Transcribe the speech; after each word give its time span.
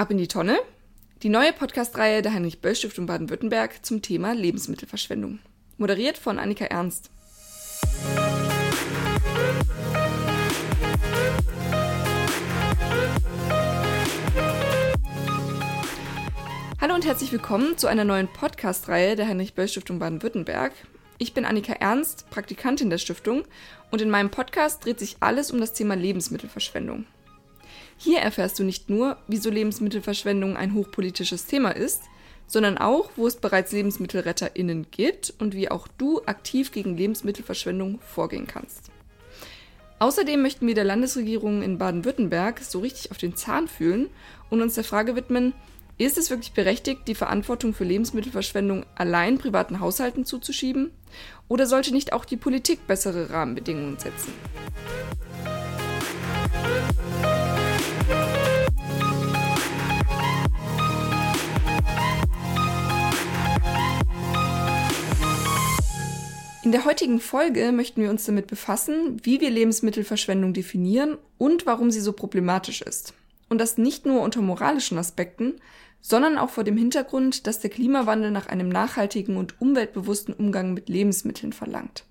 Ab 0.00 0.10
in 0.10 0.16
die 0.16 0.28
Tonne. 0.28 0.58
Die 1.22 1.28
neue 1.28 1.52
Podcast-Reihe 1.52 2.22
der 2.22 2.32
Heinrich-Böll-Stiftung 2.32 3.04
Baden-Württemberg 3.04 3.84
zum 3.84 4.00
Thema 4.00 4.32
Lebensmittelverschwendung. 4.32 5.40
Moderiert 5.76 6.16
von 6.16 6.38
Annika 6.38 6.64
Ernst. 6.64 7.10
Hallo 16.80 16.94
und 16.94 17.04
herzlich 17.04 17.30
willkommen 17.30 17.76
zu 17.76 17.86
einer 17.86 18.04
neuen 18.04 18.28
Podcast-Reihe 18.28 19.16
der 19.16 19.28
Heinrich-Böll-Stiftung 19.28 19.98
Baden-Württemberg. 19.98 20.72
Ich 21.18 21.34
bin 21.34 21.44
Annika 21.44 21.74
Ernst, 21.74 22.30
Praktikantin 22.30 22.88
der 22.88 22.96
Stiftung 22.96 23.44
und 23.90 24.00
in 24.00 24.08
meinem 24.08 24.30
Podcast 24.30 24.82
dreht 24.82 24.98
sich 24.98 25.18
alles 25.20 25.50
um 25.50 25.60
das 25.60 25.74
Thema 25.74 25.94
Lebensmittelverschwendung. 25.94 27.04
Hier 28.02 28.20
erfährst 28.20 28.58
du 28.58 28.64
nicht 28.64 28.88
nur, 28.88 29.18
wieso 29.28 29.50
Lebensmittelverschwendung 29.50 30.56
ein 30.56 30.72
hochpolitisches 30.72 31.44
Thema 31.44 31.72
ist, 31.72 32.00
sondern 32.46 32.78
auch, 32.78 33.10
wo 33.16 33.26
es 33.26 33.36
bereits 33.36 33.72
LebensmittelretterInnen 33.72 34.86
gibt 34.90 35.34
und 35.38 35.54
wie 35.54 35.70
auch 35.70 35.86
du 35.98 36.22
aktiv 36.24 36.72
gegen 36.72 36.96
Lebensmittelverschwendung 36.96 38.00
vorgehen 38.00 38.46
kannst. 38.46 38.90
Außerdem 39.98 40.40
möchten 40.40 40.66
wir 40.66 40.74
der 40.74 40.84
Landesregierung 40.84 41.60
in 41.60 41.76
Baden-Württemberg 41.76 42.60
so 42.60 42.78
richtig 42.78 43.10
auf 43.10 43.18
den 43.18 43.36
Zahn 43.36 43.68
fühlen 43.68 44.08
und 44.48 44.62
uns 44.62 44.76
der 44.76 44.84
Frage 44.84 45.14
widmen, 45.14 45.52
ist 45.98 46.16
es 46.16 46.30
wirklich 46.30 46.52
berechtigt, 46.52 47.02
die 47.06 47.14
Verantwortung 47.14 47.74
für 47.74 47.84
Lebensmittelverschwendung 47.84 48.86
allein 48.94 49.36
privaten 49.36 49.78
Haushalten 49.78 50.24
zuzuschieben? 50.24 50.90
Oder 51.48 51.66
sollte 51.66 51.92
nicht 51.92 52.14
auch 52.14 52.24
die 52.24 52.38
Politik 52.38 52.86
bessere 52.86 53.28
Rahmenbedingungen 53.28 53.98
setzen? 53.98 54.32
In 66.70 66.72
der 66.72 66.84
heutigen 66.84 67.18
Folge 67.18 67.72
möchten 67.72 68.00
wir 68.00 68.10
uns 68.10 68.26
damit 68.26 68.46
befassen, 68.46 69.16
wie 69.24 69.40
wir 69.40 69.50
Lebensmittelverschwendung 69.50 70.52
definieren 70.52 71.18
und 71.36 71.66
warum 71.66 71.90
sie 71.90 71.98
so 71.98 72.12
problematisch 72.12 72.80
ist. 72.80 73.12
Und 73.48 73.58
das 73.58 73.76
nicht 73.76 74.06
nur 74.06 74.22
unter 74.22 74.40
moralischen 74.40 74.96
Aspekten, 74.96 75.54
sondern 76.00 76.38
auch 76.38 76.50
vor 76.50 76.62
dem 76.62 76.76
Hintergrund, 76.76 77.48
dass 77.48 77.58
der 77.58 77.70
Klimawandel 77.70 78.30
nach 78.30 78.46
einem 78.46 78.68
nachhaltigen 78.68 79.36
und 79.36 79.60
umweltbewussten 79.60 80.32
Umgang 80.32 80.72
mit 80.72 80.88
Lebensmitteln 80.88 81.52
verlangt. 81.52 82.04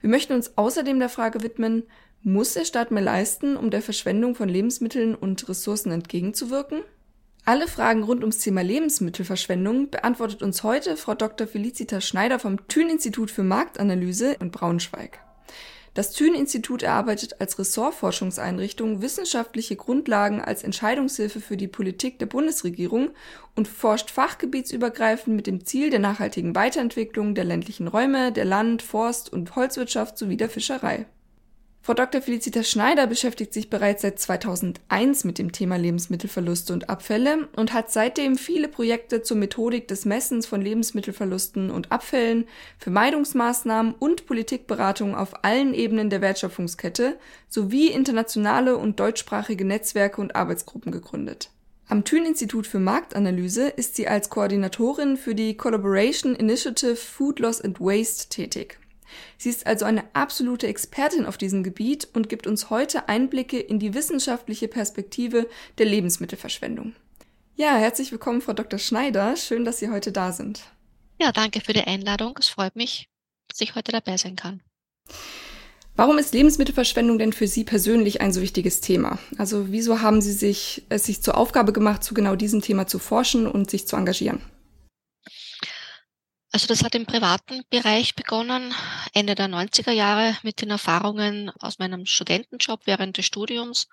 Wir 0.00 0.08
möchten 0.08 0.34
uns 0.34 0.56
außerdem 0.56 1.00
der 1.00 1.08
Frage 1.08 1.42
widmen, 1.42 1.82
muss 2.22 2.52
der 2.52 2.66
Staat 2.66 2.92
mehr 2.92 3.02
leisten, 3.02 3.56
um 3.56 3.70
der 3.70 3.82
Verschwendung 3.82 4.36
von 4.36 4.48
Lebensmitteln 4.48 5.16
und 5.16 5.48
Ressourcen 5.48 5.90
entgegenzuwirken? 5.90 6.82
Alle 7.46 7.68
Fragen 7.68 8.04
rund 8.04 8.22
ums 8.22 8.38
Thema 8.38 8.62
Lebensmittelverschwendung 8.62 9.90
beantwortet 9.90 10.42
uns 10.42 10.62
heute 10.62 10.96
Frau 10.96 11.14
Dr. 11.14 11.46
Felicitas 11.46 12.06
Schneider 12.06 12.38
vom 12.38 12.66
Thün-Institut 12.68 13.30
für 13.30 13.42
Marktanalyse 13.42 14.32
in 14.40 14.50
Braunschweig. 14.50 15.18
Das 15.92 16.12
Thün-Institut 16.12 16.82
erarbeitet 16.82 17.42
als 17.42 17.58
Ressortforschungseinrichtung 17.58 19.02
wissenschaftliche 19.02 19.76
Grundlagen 19.76 20.40
als 20.40 20.64
Entscheidungshilfe 20.64 21.42
für 21.42 21.58
die 21.58 21.68
Politik 21.68 22.18
der 22.18 22.26
Bundesregierung 22.26 23.10
und 23.54 23.68
forscht 23.68 24.10
fachgebietsübergreifend 24.10 25.36
mit 25.36 25.46
dem 25.46 25.66
Ziel 25.66 25.90
der 25.90 26.00
nachhaltigen 26.00 26.54
Weiterentwicklung 26.54 27.34
der 27.34 27.44
ländlichen 27.44 27.88
Räume, 27.88 28.32
der 28.32 28.46
Land-, 28.46 28.80
Forst- 28.80 29.30
und 29.30 29.54
Holzwirtschaft 29.54 30.16
sowie 30.16 30.38
der 30.38 30.48
Fischerei. 30.48 31.04
Frau 31.84 31.92
Dr. 31.92 32.22
Felicitas 32.22 32.70
Schneider 32.70 33.06
beschäftigt 33.06 33.52
sich 33.52 33.68
bereits 33.68 34.00
seit 34.00 34.18
2001 34.18 35.24
mit 35.24 35.36
dem 35.36 35.52
Thema 35.52 35.76
Lebensmittelverluste 35.76 36.72
und 36.72 36.88
Abfälle 36.88 37.46
und 37.56 37.74
hat 37.74 37.92
seitdem 37.92 38.38
viele 38.38 38.68
Projekte 38.68 39.20
zur 39.20 39.36
Methodik 39.36 39.86
des 39.86 40.06
Messens 40.06 40.46
von 40.46 40.62
Lebensmittelverlusten 40.62 41.70
und 41.70 41.92
Abfällen, 41.92 42.46
Vermeidungsmaßnahmen 42.78 43.96
und 43.98 44.24
Politikberatung 44.24 45.14
auf 45.14 45.44
allen 45.44 45.74
Ebenen 45.74 46.08
der 46.08 46.22
Wertschöpfungskette 46.22 47.18
sowie 47.50 47.88
internationale 47.88 48.78
und 48.78 48.98
deutschsprachige 48.98 49.66
Netzwerke 49.66 50.22
und 50.22 50.36
Arbeitsgruppen 50.36 50.90
gegründet. 50.90 51.50
Am 51.86 52.02
Thün-Institut 52.02 52.66
für 52.66 52.80
Marktanalyse 52.80 53.68
ist 53.68 53.94
sie 53.94 54.08
als 54.08 54.30
Koordinatorin 54.30 55.18
für 55.18 55.34
die 55.34 55.54
Collaboration 55.58 56.34
Initiative 56.34 56.96
Food 56.96 57.40
Loss 57.40 57.60
and 57.60 57.78
Waste 57.78 58.30
tätig. 58.30 58.78
Sie 59.38 59.50
ist 59.50 59.66
also 59.66 59.84
eine 59.84 60.04
absolute 60.14 60.66
Expertin 60.66 61.26
auf 61.26 61.36
diesem 61.36 61.62
Gebiet 61.62 62.08
und 62.12 62.28
gibt 62.28 62.46
uns 62.46 62.70
heute 62.70 63.08
Einblicke 63.08 63.58
in 63.58 63.78
die 63.78 63.94
wissenschaftliche 63.94 64.68
Perspektive 64.68 65.48
der 65.78 65.86
Lebensmittelverschwendung. 65.86 66.94
Ja, 67.56 67.76
herzlich 67.76 68.10
willkommen, 68.10 68.40
Frau 68.40 68.52
Dr. 68.52 68.78
Schneider. 68.78 69.36
Schön, 69.36 69.64
dass 69.64 69.78
Sie 69.78 69.90
heute 69.90 70.10
da 70.10 70.32
sind. 70.32 70.62
Ja, 71.20 71.30
danke 71.30 71.60
für 71.60 71.72
die 71.72 71.84
Einladung. 71.84 72.36
Es 72.38 72.48
freut 72.48 72.74
mich, 72.74 73.08
dass 73.48 73.60
ich 73.60 73.74
heute 73.74 73.92
dabei 73.92 74.16
sein 74.16 74.34
kann. 74.34 74.60
Warum 75.96 76.18
ist 76.18 76.34
Lebensmittelverschwendung 76.34 77.18
denn 77.18 77.32
für 77.32 77.46
Sie 77.46 77.62
persönlich 77.62 78.20
ein 78.20 78.32
so 78.32 78.40
wichtiges 78.40 78.80
Thema? 78.80 79.20
Also 79.38 79.70
wieso 79.70 80.00
haben 80.00 80.20
Sie 80.20 80.32
sich 80.32 80.82
es 80.88 81.04
sich 81.04 81.22
zur 81.22 81.36
Aufgabe 81.36 81.72
gemacht, 81.72 82.02
zu 82.02 82.14
genau 82.14 82.34
diesem 82.34 82.62
Thema 82.62 82.88
zu 82.88 82.98
forschen 82.98 83.46
und 83.46 83.70
sich 83.70 83.86
zu 83.86 83.94
engagieren? 83.94 84.40
Also 86.54 86.68
das 86.68 86.84
hat 86.84 86.94
im 86.94 87.04
privaten 87.04 87.64
Bereich 87.68 88.14
begonnen, 88.14 88.72
Ende 89.12 89.34
der 89.34 89.48
90er 89.48 89.90
Jahre 89.90 90.36
mit 90.44 90.60
den 90.62 90.70
Erfahrungen 90.70 91.50
aus 91.58 91.80
meinem 91.80 92.06
Studentenjob 92.06 92.82
während 92.84 93.18
des 93.18 93.26
Studiums. 93.26 93.88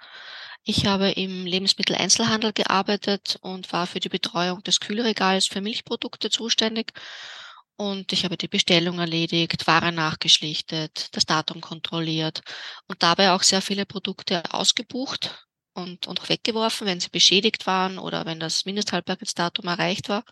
Ich 0.64 0.86
habe 0.86 1.10
im 1.10 1.48
Lebensmitteleinzelhandel 1.48 2.54
gearbeitet 2.54 3.40
und 3.42 3.74
war 3.74 3.88
für 3.88 4.00
die 4.00 4.10
Betreuung 4.10 4.62
des 4.62 4.80
Kühlregals 4.80 5.48
für 5.48 5.60
Milchprodukte 5.60 6.30
zuständig. 6.30 6.94
Und 7.78 8.14
ich 8.14 8.26
habe 8.26 8.38
die 8.38 8.48
Bestellung 8.48 9.00
erledigt, 9.00 9.66
Ware 9.66 9.92
nachgeschlichtet, 9.92 11.08
das 11.16 11.26
Datum 11.26 11.62
kontrolliert 11.62 12.42
und 12.88 13.02
dabei 13.02 13.32
auch 13.32 13.42
sehr 13.42 13.64
viele 13.64 13.88
Produkte 13.88 14.44
ausgebucht 14.54 15.48
und, 15.74 16.06
und 16.06 16.22
auch 16.22 16.30
weggeworfen, 16.30 16.86
wenn 16.86 17.00
sie 17.00 17.10
beschädigt 17.10 17.66
waren 17.66 17.98
oder 17.98 18.28
wenn 18.28 18.40
das 18.40 18.66
Mindesthaltbarkeitsdatum 18.66 19.66
erreicht 19.66 20.10
war. 20.10 20.24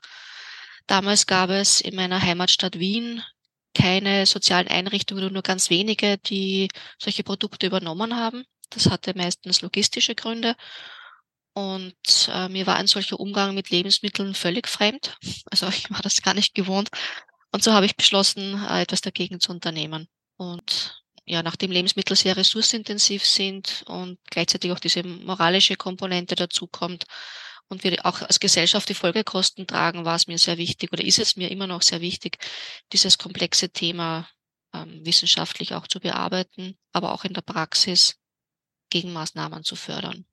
Damals 0.89 1.27
gab 1.27 1.51
es 1.51 1.81
in 1.81 1.95
meiner 1.95 2.19
Heimatstadt 2.19 2.79
Wien 2.79 3.21
keine 3.75 4.25
sozialen 4.25 4.67
Einrichtungen 4.67 5.23
oder 5.23 5.31
nur 5.31 5.43
ganz 5.43 5.69
wenige, 5.69 6.17
die 6.17 6.67
solche 6.97 7.23
Produkte 7.23 7.67
übernommen 7.67 8.15
haben. 8.15 8.43
Das 8.71 8.89
hatte 8.89 9.15
meistens 9.15 9.61
logistische 9.61 10.15
Gründe. 10.15 10.55
Und 11.53 11.93
äh, 12.33 12.49
mir 12.49 12.65
war 12.65 12.77
ein 12.77 12.87
solcher 12.87 13.19
Umgang 13.19 13.53
mit 13.53 13.69
Lebensmitteln 13.69 14.33
völlig 14.33 14.67
fremd. 14.67 15.15
Also 15.51 15.67
ich 15.67 15.91
war 15.91 16.01
das 16.01 16.23
gar 16.23 16.33
nicht 16.33 16.55
gewohnt. 16.55 16.89
Und 17.51 17.63
so 17.63 17.71
habe 17.71 17.85
ich 17.85 17.95
beschlossen, 17.95 18.59
äh, 18.67 18.81
etwas 18.81 19.01
dagegen 19.01 19.39
zu 19.39 19.51
unternehmen. 19.51 20.07
Und 20.37 21.03
ja, 21.25 21.43
nachdem 21.43 21.69
Lebensmittel 21.69 22.15
sehr 22.15 22.35
ressourcenintensiv 22.35 23.23
sind 23.23 23.83
und 23.85 24.17
gleichzeitig 24.31 24.71
auch 24.71 24.79
diese 24.79 25.03
moralische 25.03 25.75
Komponente 25.75 26.33
dazukommt, 26.33 27.05
und 27.69 27.83
wir 27.83 28.05
auch 28.05 28.21
als 28.21 28.39
Gesellschaft 28.39 28.89
die 28.89 28.95
Folgekosten 28.95 29.67
tragen, 29.67 30.03
war 30.03 30.15
es 30.15 30.27
mir 30.27 30.37
sehr 30.37 30.57
wichtig 30.57 30.91
oder 30.91 31.03
ist 31.03 31.19
es 31.19 31.37
mir 31.37 31.49
immer 31.49 31.67
noch 31.67 31.81
sehr 31.81 32.01
wichtig, 32.01 32.37
dieses 32.91 33.17
komplexe 33.17 33.69
Thema 33.69 34.27
ähm, 34.73 35.05
wissenschaftlich 35.05 35.73
auch 35.73 35.87
zu 35.87 35.99
bearbeiten, 35.99 36.77
aber 36.91 37.13
auch 37.13 37.23
in 37.23 37.33
der 37.33 37.41
Praxis 37.41 38.17
Gegenmaßnahmen 38.89 39.63
zu 39.63 39.75
fördern. 39.75 40.25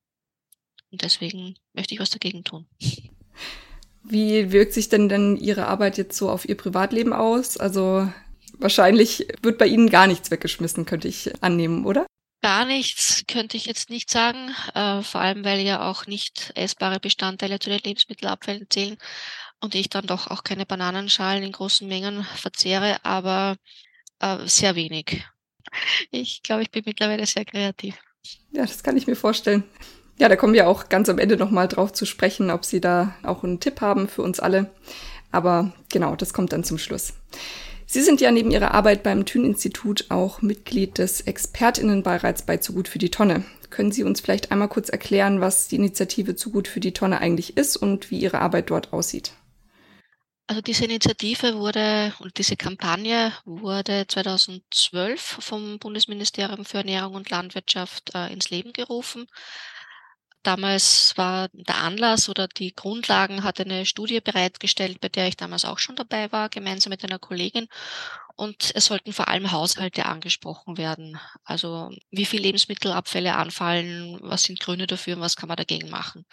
Und 0.90 1.02
deswegen 1.02 1.56
möchte 1.74 1.94
ich 1.94 2.00
was 2.00 2.10
dagegen 2.10 2.42
tun. 2.42 2.66
Wie 4.02 4.52
wirkt 4.52 4.72
sich 4.72 4.88
denn 4.88 5.08
denn 5.08 5.36
Ihre 5.36 5.66
Arbeit 5.66 5.98
jetzt 5.98 6.16
so 6.16 6.30
auf 6.30 6.48
Ihr 6.48 6.56
Privatleben 6.56 7.12
aus? 7.12 7.56
Also 7.56 8.10
wahrscheinlich 8.52 9.26
wird 9.42 9.58
bei 9.58 9.66
Ihnen 9.66 9.90
gar 9.90 10.06
nichts 10.06 10.30
weggeschmissen, 10.30 10.86
könnte 10.86 11.08
ich 11.08 11.42
annehmen, 11.42 11.84
oder? 11.84 12.06
Gar 12.46 12.64
nichts 12.64 13.24
könnte 13.26 13.56
ich 13.56 13.66
jetzt 13.66 13.90
nicht 13.90 14.08
sagen, 14.08 14.54
äh, 14.72 15.02
vor 15.02 15.20
allem 15.20 15.44
weil 15.44 15.58
ja 15.62 15.90
auch 15.90 16.06
nicht 16.06 16.52
essbare 16.54 17.00
Bestandteile 17.00 17.58
zu 17.58 17.70
den 17.70 17.80
Lebensmittelabfällen 17.80 18.68
zählen 18.70 18.96
und 19.60 19.74
ich 19.74 19.88
dann 19.88 20.06
doch 20.06 20.30
auch 20.30 20.44
keine 20.44 20.64
Bananenschalen 20.64 21.42
in 21.42 21.50
großen 21.50 21.88
Mengen 21.88 22.22
verzehre, 22.22 23.04
aber 23.04 23.56
äh, 24.20 24.46
sehr 24.46 24.76
wenig. 24.76 25.24
Ich 26.12 26.44
glaube, 26.44 26.62
ich 26.62 26.70
bin 26.70 26.84
mittlerweile 26.86 27.26
sehr 27.26 27.44
kreativ. 27.44 27.96
Ja, 28.52 28.62
das 28.62 28.84
kann 28.84 28.96
ich 28.96 29.08
mir 29.08 29.16
vorstellen. 29.16 29.64
Ja, 30.20 30.28
da 30.28 30.36
kommen 30.36 30.54
wir 30.54 30.68
auch 30.68 30.88
ganz 30.88 31.08
am 31.08 31.18
Ende 31.18 31.36
nochmal 31.36 31.66
drauf 31.66 31.92
zu 31.92 32.06
sprechen, 32.06 32.52
ob 32.52 32.64
Sie 32.64 32.80
da 32.80 33.16
auch 33.24 33.42
einen 33.42 33.58
Tipp 33.58 33.80
haben 33.80 34.06
für 34.06 34.22
uns 34.22 34.38
alle. 34.38 34.72
Aber 35.32 35.72
genau, 35.90 36.14
das 36.14 36.32
kommt 36.32 36.52
dann 36.52 36.62
zum 36.62 36.78
Schluss. 36.78 37.12
Sie 37.96 38.02
sind 38.02 38.20
ja 38.20 38.30
neben 38.30 38.50
Ihrer 38.50 38.74
Arbeit 38.74 39.02
beim 39.02 39.24
Thün-Institut 39.24 40.10
auch 40.10 40.42
Mitglied 40.42 40.98
des 40.98 41.22
Expertinnenbeirats 41.22 42.44
bei 42.44 42.58
Zu 42.58 42.74
gut 42.74 42.88
für 42.88 42.98
die 42.98 43.10
Tonne. 43.10 43.42
Können 43.70 43.90
Sie 43.90 44.04
uns 44.04 44.20
vielleicht 44.20 44.52
einmal 44.52 44.68
kurz 44.68 44.90
erklären, 44.90 45.40
was 45.40 45.68
die 45.68 45.76
Initiative 45.76 46.36
Zu 46.36 46.50
gut 46.50 46.68
für 46.68 46.80
die 46.80 46.92
Tonne 46.92 47.20
eigentlich 47.20 47.56
ist 47.56 47.78
und 47.78 48.10
wie 48.10 48.18
Ihre 48.18 48.42
Arbeit 48.42 48.68
dort 48.68 48.92
aussieht? 48.92 49.32
Also 50.46 50.60
diese 50.60 50.84
Initiative 50.84 51.54
wurde 51.54 52.12
und 52.18 52.36
diese 52.36 52.56
Kampagne 52.56 53.32
wurde 53.46 54.04
2012 54.06 55.38
vom 55.40 55.78
Bundesministerium 55.78 56.66
für 56.66 56.76
Ernährung 56.76 57.14
und 57.14 57.30
Landwirtschaft 57.30 58.14
äh, 58.14 58.30
ins 58.30 58.50
Leben 58.50 58.74
gerufen. 58.74 59.26
Damals 60.42 61.14
war 61.16 61.48
der 61.52 61.78
Anlass 61.78 62.28
oder 62.28 62.46
die 62.46 62.74
Grundlagen 62.74 63.42
hat 63.42 63.60
eine 63.60 63.84
Studie 63.84 64.20
bereitgestellt, 64.20 65.00
bei 65.00 65.08
der 65.08 65.28
ich 65.28 65.36
damals 65.36 65.64
auch 65.64 65.78
schon 65.78 65.96
dabei 65.96 66.30
war, 66.30 66.48
gemeinsam 66.48 66.90
mit 66.90 67.02
einer 67.04 67.18
Kollegin. 67.18 67.66
Und 68.36 68.70
es 68.74 68.86
sollten 68.86 69.12
vor 69.12 69.28
allem 69.28 69.50
Haushalte 69.50 70.06
angesprochen 70.06 70.76
werden. 70.76 71.18
Also 71.44 71.90
wie 72.10 72.26
viel 72.26 72.42
Lebensmittelabfälle 72.42 73.34
anfallen, 73.34 74.18
was 74.20 74.44
sind 74.44 74.60
Gründe 74.60 74.86
dafür 74.86 75.16
und 75.16 75.22
was 75.22 75.36
kann 75.36 75.48
man 75.48 75.56
dagegen 75.56 75.90
machen. 75.90 76.26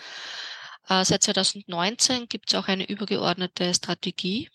Äh, 0.90 1.06
seit 1.06 1.24
2019 1.24 2.28
gibt 2.28 2.52
es 2.52 2.60
auch 2.60 2.68
eine 2.68 2.88
übergeordnete 2.90 3.74
Strategie, 3.74 4.50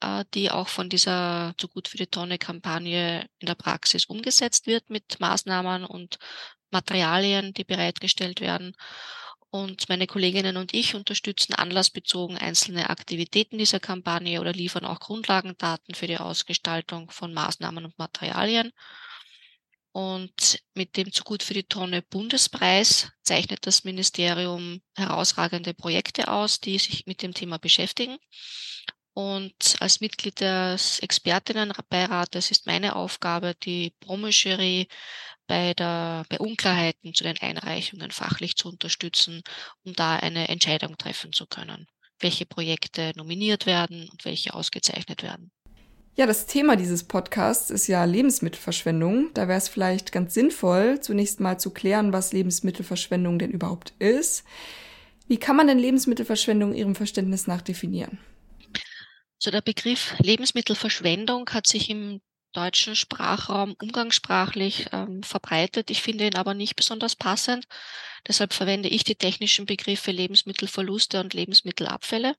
äh, 0.00 0.24
die 0.34 0.50
auch 0.50 0.68
von 0.68 0.88
dieser 0.88 1.54
Zu 1.56 1.68
gut 1.68 1.88
für 1.88 1.98
die 1.98 2.08
Tonne 2.08 2.38
Kampagne 2.38 3.28
in 3.38 3.46
der 3.46 3.54
Praxis 3.54 4.06
umgesetzt 4.06 4.66
wird 4.66 4.90
mit 4.90 5.20
Maßnahmen 5.20 5.84
und 5.84 6.18
Materialien, 6.72 7.52
die 7.54 7.64
bereitgestellt 7.64 8.40
werden. 8.40 8.74
Und 9.50 9.88
meine 9.90 10.06
Kolleginnen 10.06 10.56
und 10.56 10.72
ich 10.72 10.94
unterstützen 10.94 11.52
anlassbezogen 11.52 12.38
einzelne 12.38 12.88
Aktivitäten 12.88 13.58
dieser 13.58 13.80
Kampagne 13.80 14.40
oder 14.40 14.52
liefern 14.52 14.86
auch 14.86 14.98
Grundlagendaten 14.98 15.94
für 15.94 16.06
die 16.06 16.16
Ausgestaltung 16.16 17.10
von 17.10 17.34
Maßnahmen 17.34 17.84
und 17.84 17.98
Materialien. 17.98 18.72
Und 19.92 20.60
mit 20.72 20.96
dem 20.96 21.12
Zu 21.12 21.22
gut 21.22 21.42
für 21.42 21.52
die 21.52 21.64
Tonne 21.64 22.00
Bundespreis 22.00 23.10
zeichnet 23.22 23.66
das 23.66 23.84
Ministerium 23.84 24.80
herausragende 24.96 25.74
Projekte 25.74 26.28
aus, 26.28 26.60
die 26.60 26.78
sich 26.78 27.04
mit 27.04 27.20
dem 27.20 27.34
Thema 27.34 27.58
beschäftigen. 27.58 28.16
Und 29.12 29.76
als 29.80 30.00
Mitglied 30.00 30.40
des 30.40 30.98
Expertinnenbeirates 31.00 32.50
ist 32.50 32.66
meine 32.66 32.96
Aufgabe, 32.96 33.54
die 33.54 33.92
Promojury 34.00 34.88
bei, 35.52 35.74
der, 35.74 36.24
bei 36.30 36.38
Unklarheiten 36.38 37.12
zu 37.12 37.24
den 37.24 37.36
Einreichungen 37.38 38.10
fachlich 38.10 38.56
zu 38.56 38.70
unterstützen, 38.70 39.42
um 39.84 39.92
da 39.92 40.16
eine 40.16 40.48
Entscheidung 40.48 40.96
treffen 40.96 41.34
zu 41.34 41.46
können, 41.46 41.86
welche 42.20 42.46
Projekte 42.46 43.12
nominiert 43.16 43.66
werden 43.66 44.08
und 44.10 44.24
welche 44.24 44.54
ausgezeichnet 44.54 45.22
werden. 45.22 45.50
Ja, 46.16 46.24
das 46.24 46.46
Thema 46.46 46.76
dieses 46.76 47.04
Podcasts 47.04 47.68
ist 47.68 47.86
ja 47.86 48.02
Lebensmittelverschwendung. 48.06 49.34
Da 49.34 49.46
wäre 49.46 49.58
es 49.58 49.68
vielleicht 49.68 50.10
ganz 50.10 50.32
sinnvoll, 50.32 51.00
zunächst 51.00 51.38
mal 51.38 51.60
zu 51.60 51.70
klären, 51.70 52.14
was 52.14 52.32
Lebensmittelverschwendung 52.32 53.38
denn 53.38 53.50
überhaupt 53.50 53.92
ist. 53.98 54.44
Wie 55.28 55.36
kann 55.36 55.56
man 55.56 55.66
denn 55.66 55.78
Lebensmittelverschwendung 55.78 56.72
Ihrem 56.72 56.94
Verständnis 56.94 57.46
nach 57.46 57.60
definieren? 57.60 58.18
So 59.38 59.50
der 59.50 59.60
Begriff 59.60 60.14
Lebensmittelverschwendung 60.18 61.50
hat 61.50 61.66
sich 61.66 61.90
im 61.90 62.22
deutschen 62.52 62.96
Sprachraum 62.96 63.74
umgangssprachlich 63.80 64.86
ähm, 64.92 65.22
verbreitet. 65.22 65.90
Ich 65.90 66.02
finde 66.02 66.26
ihn 66.26 66.36
aber 66.36 66.54
nicht 66.54 66.76
besonders 66.76 67.16
passend. 67.16 67.66
Deshalb 68.26 68.52
verwende 68.52 68.88
ich 68.88 69.04
die 69.04 69.16
technischen 69.16 69.66
Begriffe 69.66 70.12
Lebensmittelverluste 70.12 71.20
und 71.20 71.34
Lebensmittelabfälle. 71.34 72.34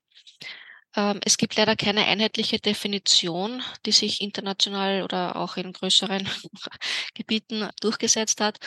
Ähm, 0.95 1.19
es 1.25 1.37
gibt 1.37 1.55
leider 1.55 1.75
keine 1.75 2.05
einheitliche 2.05 2.59
Definition, 2.59 3.61
die 3.85 3.91
sich 3.91 4.21
international 4.21 5.03
oder 5.03 5.35
auch 5.35 5.57
in 5.57 5.73
größeren 5.73 6.29
Gebieten 7.15 7.69
durchgesetzt 7.81 8.41
hat. 8.41 8.59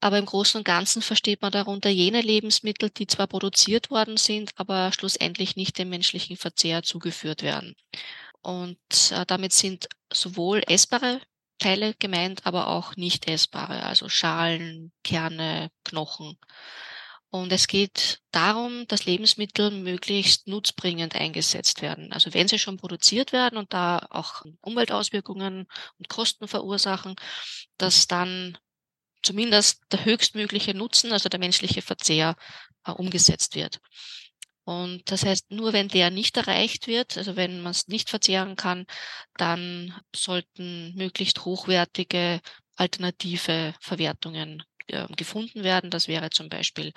Aber 0.00 0.18
im 0.18 0.24
Großen 0.24 0.58
und 0.58 0.64
Ganzen 0.64 1.02
versteht 1.02 1.42
man 1.42 1.52
darunter 1.52 1.90
jene 1.90 2.22
Lebensmittel, 2.22 2.88
die 2.88 3.06
zwar 3.06 3.26
produziert 3.26 3.90
worden 3.90 4.16
sind, 4.16 4.50
aber 4.56 4.92
schlussendlich 4.92 5.56
nicht 5.56 5.78
dem 5.78 5.90
menschlichen 5.90 6.38
Verzehr 6.38 6.82
zugeführt 6.82 7.42
werden. 7.42 7.76
Und 8.42 8.78
äh, 9.10 9.26
damit 9.26 9.52
sind 9.52 9.88
sowohl 10.12 10.62
essbare 10.66 11.20
Teile 11.58 11.94
gemeint, 11.94 12.46
aber 12.46 12.68
auch 12.68 12.96
nicht 12.96 13.28
essbare, 13.28 13.82
also 13.82 14.08
Schalen, 14.08 14.92
Kerne, 15.04 15.70
Knochen. 15.84 16.38
Und 17.32 17.52
es 17.52 17.68
geht 17.68 18.20
darum, 18.32 18.88
dass 18.88 19.04
Lebensmittel 19.04 19.70
möglichst 19.70 20.48
nutzbringend 20.48 21.14
eingesetzt 21.14 21.80
werden. 21.80 22.12
Also 22.12 22.34
wenn 22.34 22.48
sie 22.48 22.58
schon 22.58 22.76
produziert 22.76 23.32
werden 23.32 23.56
und 23.56 23.72
da 23.72 24.04
auch 24.10 24.42
Umweltauswirkungen 24.62 25.66
und 25.98 26.08
Kosten 26.08 26.48
verursachen, 26.48 27.14
dass 27.76 28.08
dann 28.08 28.58
zumindest 29.22 29.82
der 29.92 30.04
höchstmögliche 30.04 30.74
Nutzen, 30.74 31.12
also 31.12 31.28
der 31.28 31.38
menschliche 31.38 31.82
Verzehr, 31.82 32.34
äh, 32.84 32.90
umgesetzt 32.90 33.54
wird. 33.54 33.80
Und 34.70 35.10
das 35.10 35.24
heißt, 35.24 35.50
nur 35.50 35.72
wenn 35.72 35.88
der 35.88 36.10
nicht 36.10 36.36
erreicht 36.36 36.86
wird, 36.86 37.18
also 37.18 37.34
wenn 37.34 37.60
man 37.60 37.72
es 37.72 37.88
nicht 37.88 38.08
verzehren 38.08 38.54
kann, 38.54 38.86
dann 39.36 39.92
sollten 40.14 40.94
möglichst 40.94 41.44
hochwertige 41.44 42.40
alternative 42.76 43.74
Verwertungen 43.80 44.62
äh, 44.86 45.08
gefunden 45.16 45.64
werden. 45.64 45.90
Das 45.90 46.06
wäre 46.06 46.30
zum 46.30 46.48
Beispiel 46.48 46.92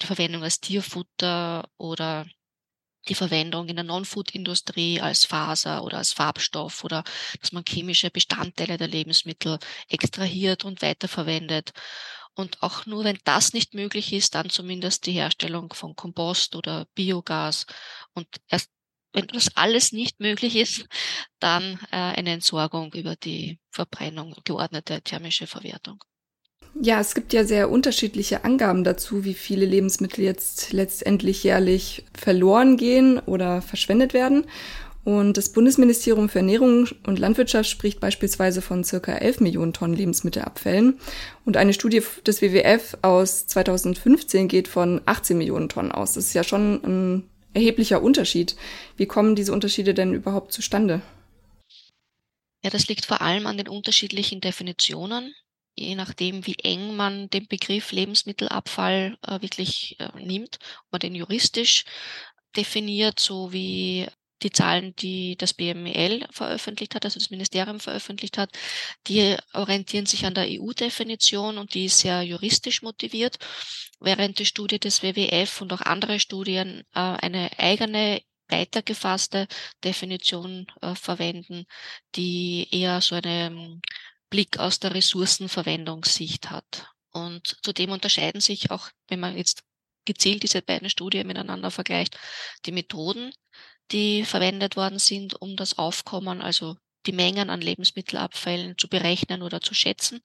die 0.00 0.06
Verwendung 0.06 0.42
als 0.42 0.58
Tierfutter 0.60 1.68
oder 1.76 2.24
die 3.08 3.14
Verwendung 3.14 3.68
in 3.68 3.76
der 3.76 3.84
Non-Food-Industrie 3.84 4.98
als 4.98 5.26
Faser 5.26 5.84
oder 5.84 5.98
als 5.98 6.14
Farbstoff 6.14 6.82
oder 6.82 7.04
dass 7.42 7.52
man 7.52 7.64
chemische 7.68 8.10
Bestandteile 8.10 8.78
der 8.78 8.88
Lebensmittel 8.88 9.58
extrahiert 9.88 10.64
und 10.64 10.80
weiterverwendet. 10.80 11.72
Und 12.36 12.62
auch 12.62 12.84
nur 12.86 13.02
wenn 13.04 13.18
das 13.24 13.54
nicht 13.54 13.74
möglich 13.74 14.12
ist, 14.12 14.34
dann 14.34 14.50
zumindest 14.50 15.06
die 15.06 15.12
Herstellung 15.12 15.72
von 15.72 15.96
Kompost 15.96 16.54
oder 16.54 16.86
Biogas. 16.94 17.66
Und 18.12 18.28
erst 18.48 18.70
wenn 19.14 19.26
das 19.28 19.56
alles 19.56 19.92
nicht 19.92 20.20
möglich 20.20 20.54
ist, 20.56 20.86
dann 21.40 21.80
äh, 21.90 21.96
eine 21.96 22.32
Entsorgung 22.32 22.92
über 22.92 23.16
die 23.16 23.58
Verbrennung, 23.70 24.36
geordnete 24.44 25.00
thermische 25.02 25.46
Verwertung. 25.46 26.04
Ja, 26.78 27.00
es 27.00 27.14
gibt 27.14 27.32
ja 27.32 27.44
sehr 27.44 27.70
unterschiedliche 27.70 28.44
Angaben 28.44 28.84
dazu, 28.84 29.24
wie 29.24 29.32
viele 29.32 29.64
Lebensmittel 29.64 30.22
jetzt 30.22 30.74
letztendlich 30.74 31.42
jährlich 31.42 32.04
verloren 32.14 32.76
gehen 32.76 33.18
oder 33.18 33.62
verschwendet 33.62 34.12
werden. 34.12 34.44
Und 35.06 35.36
das 35.36 35.52
Bundesministerium 35.52 36.28
für 36.28 36.40
Ernährung 36.40 36.88
und 37.06 37.20
Landwirtschaft 37.20 37.70
spricht 37.70 38.00
beispielsweise 38.00 38.60
von 38.60 38.82
circa 38.82 39.12
11 39.12 39.38
Millionen 39.38 39.72
Tonnen 39.72 39.94
Lebensmittelabfällen. 39.94 40.98
Und 41.44 41.56
eine 41.56 41.72
Studie 41.74 42.02
des 42.26 42.42
WWF 42.42 42.98
aus 43.02 43.46
2015 43.46 44.48
geht 44.48 44.66
von 44.66 45.00
18 45.06 45.38
Millionen 45.38 45.68
Tonnen 45.68 45.92
aus. 45.92 46.14
Das 46.14 46.26
ist 46.26 46.34
ja 46.34 46.42
schon 46.42 46.82
ein 46.82 47.30
erheblicher 47.54 48.02
Unterschied. 48.02 48.56
Wie 48.96 49.06
kommen 49.06 49.36
diese 49.36 49.52
Unterschiede 49.52 49.94
denn 49.94 50.12
überhaupt 50.12 50.52
zustande? 50.52 51.02
Ja, 52.64 52.70
das 52.70 52.88
liegt 52.88 53.06
vor 53.06 53.20
allem 53.20 53.46
an 53.46 53.58
den 53.58 53.68
unterschiedlichen 53.68 54.40
Definitionen 54.40 55.32
je 55.78 55.94
nachdem, 55.94 56.46
wie 56.46 56.56
eng 56.62 56.96
man 56.96 57.28
den 57.28 57.46
Begriff 57.48 57.92
Lebensmittelabfall 57.92 59.18
äh, 59.20 59.42
wirklich 59.42 59.96
äh, 60.00 60.08
nimmt, 60.18 60.58
ob 60.86 60.92
man 60.92 61.00
den 61.00 61.14
juristisch 61.14 61.84
definiert, 62.56 63.20
so 63.20 63.52
wie 63.52 64.06
die 64.42 64.50
Zahlen, 64.50 64.94
die 64.96 65.36
das 65.36 65.54
BML 65.54 66.26
veröffentlicht 66.30 66.94
hat, 66.94 67.04
also 67.04 67.18
das 67.18 67.30
Ministerium 67.30 67.80
veröffentlicht 67.80 68.38
hat, 68.38 68.50
die 69.06 69.36
orientieren 69.52 70.06
sich 70.06 70.26
an 70.26 70.34
der 70.34 70.46
EU-Definition 70.48 71.58
und 71.58 71.74
die 71.74 71.86
ist 71.86 71.98
sehr 71.98 72.22
juristisch 72.22 72.82
motiviert, 72.82 73.38
während 74.00 74.38
die 74.38 74.46
Studie 74.46 74.78
des 74.78 75.02
WWF 75.02 75.62
und 75.62 75.72
auch 75.72 75.80
andere 75.80 76.20
Studien 76.20 76.80
äh, 76.94 77.00
eine 77.00 77.50
eigene 77.58 78.20
weitergefasste 78.48 79.48
Definition 79.82 80.66
äh, 80.82 80.94
verwenden, 80.94 81.66
die 82.14 82.68
eher 82.70 83.00
so 83.00 83.16
eine 83.16 83.80
Blick 84.30 84.58
aus 84.58 84.78
der 84.78 84.94
Ressourcenverwendungssicht 84.94 86.50
hat. 86.50 86.86
Und 87.10 87.56
zudem 87.62 87.90
unterscheiden 87.90 88.40
sich 88.40 88.70
auch, 88.70 88.90
wenn 89.08 89.20
man 89.20 89.36
jetzt 89.36 89.62
gezielt 90.04 90.42
diese 90.42 90.62
beiden 90.62 90.90
Studien 90.90 91.26
miteinander 91.26 91.70
vergleicht, 91.70 92.18
die 92.66 92.72
Methoden, 92.72 93.32
die 93.92 94.24
verwendet 94.24 94.76
worden 94.76 94.98
sind, 94.98 95.40
um 95.40 95.56
das 95.56 95.78
Aufkommen, 95.78 96.42
also 96.42 96.76
die 97.06 97.12
Mengen 97.12 97.50
an 97.50 97.60
Lebensmittelabfällen 97.60 98.76
zu 98.78 98.88
berechnen 98.88 99.42
oder 99.42 99.60
zu 99.60 99.74
schätzen. 99.74 100.20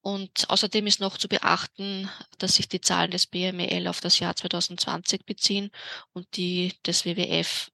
Und 0.00 0.48
außerdem 0.48 0.86
ist 0.86 1.00
noch 1.00 1.18
zu 1.18 1.28
beachten, 1.28 2.08
dass 2.38 2.54
sich 2.54 2.68
die 2.68 2.80
Zahlen 2.80 3.10
des 3.10 3.26
BML 3.26 3.88
auf 3.88 4.00
das 4.00 4.18
Jahr 4.18 4.34
2020 4.34 5.26
beziehen 5.26 5.70
und 6.12 6.36
die 6.36 6.74
des 6.86 7.04
WWF 7.04 7.70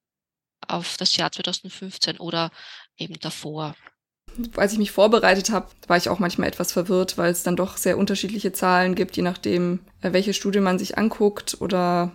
auf 0.67 0.97
das 0.97 1.17
Jahr 1.17 1.31
2015 1.31 2.19
oder 2.19 2.51
eben 2.97 3.21
davor 3.21 3.77
als 4.57 4.73
ich 4.73 4.79
mich 4.79 4.91
vorbereitet 4.91 5.51
habe, 5.51 5.69
war 5.87 5.97
ich 5.97 6.09
auch 6.09 6.19
manchmal 6.19 6.49
etwas 6.49 6.73
verwirrt, 6.73 7.19
weil 7.19 7.31
es 7.31 7.43
dann 7.43 7.57
doch 7.57 7.77
sehr 7.77 7.99
unterschiedliche 7.99 8.53
Zahlen 8.53 8.95
gibt, 8.95 9.17
je 9.17 9.23
nachdem, 9.23 9.81
äh, 10.03 10.13
welche 10.13 10.35
Studie 10.35 10.61
man 10.61 10.79
sich 10.79 10.99
anguckt 10.99 11.57
oder 11.61 12.13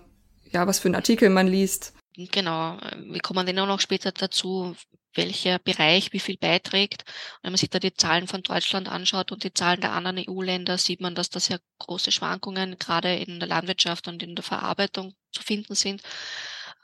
ja, 0.51 0.67
was 0.67 0.79
für 0.79 0.87
einen 0.87 0.95
Artikel 0.95 1.29
man 1.29 1.47
liest. 1.47 1.93
Genau, 2.27 2.77
wir 2.97 3.21
kommen 3.21 3.45
dann 3.45 3.59
auch 3.59 3.67
noch 3.67 3.79
später 3.79 4.11
dazu, 4.11 4.75
welcher 5.13 5.57
Bereich 5.59 6.11
wie 6.11 6.19
viel 6.19 6.37
beiträgt. 6.37 7.05
Wenn 7.41 7.51
man 7.53 7.57
sich 7.57 7.69
da 7.69 7.79
die 7.79 7.93
Zahlen 7.93 8.27
von 8.27 8.43
Deutschland 8.43 8.89
anschaut 8.89 9.31
und 9.31 9.43
die 9.45 9.53
Zahlen 9.53 9.79
der 9.79 9.93
anderen 9.93 10.17
EU-Länder, 10.27 10.77
sieht 10.77 10.99
man, 10.99 11.15
dass 11.15 11.29
da 11.29 11.39
sehr 11.39 11.61
große 11.77 12.11
Schwankungen 12.11 12.77
gerade 12.77 13.15
in 13.15 13.39
der 13.39 13.47
Landwirtschaft 13.47 14.07
und 14.09 14.21
in 14.21 14.35
der 14.35 14.43
Verarbeitung 14.43 15.15
zu 15.31 15.43
finden 15.43 15.75
sind. 15.75 16.01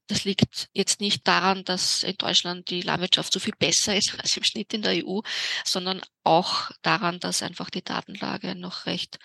Das 0.07 0.23
liegt 0.23 0.69
jetzt 0.73 1.01
nicht 1.01 1.27
daran, 1.27 1.65
dass 1.65 2.03
in 2.03 2.15
Deutschland 2.17 2.69
die 2.69 2.81
Landwirtschaft 2.81 3.33
so 3.33 3.39
viel 3.41 3.55
besser 3.57 3.95
ist 3.97 4.17
als 4.19 4.37
im 4.37 4.43
Schnitt 4.43 4.73
in 4.73 4.83
der 4.83 5.05
EU, 5.05 5.19
sondern 5.65 6.01
auch 6.23 6.71
daran, 6.81 7.19
dass 7.19 7.43
einfach 7.43 7.69
die 7.69 7.83
Datenlage 7.83 8.55
noch 8.55 8.85
recht 8.85 9.19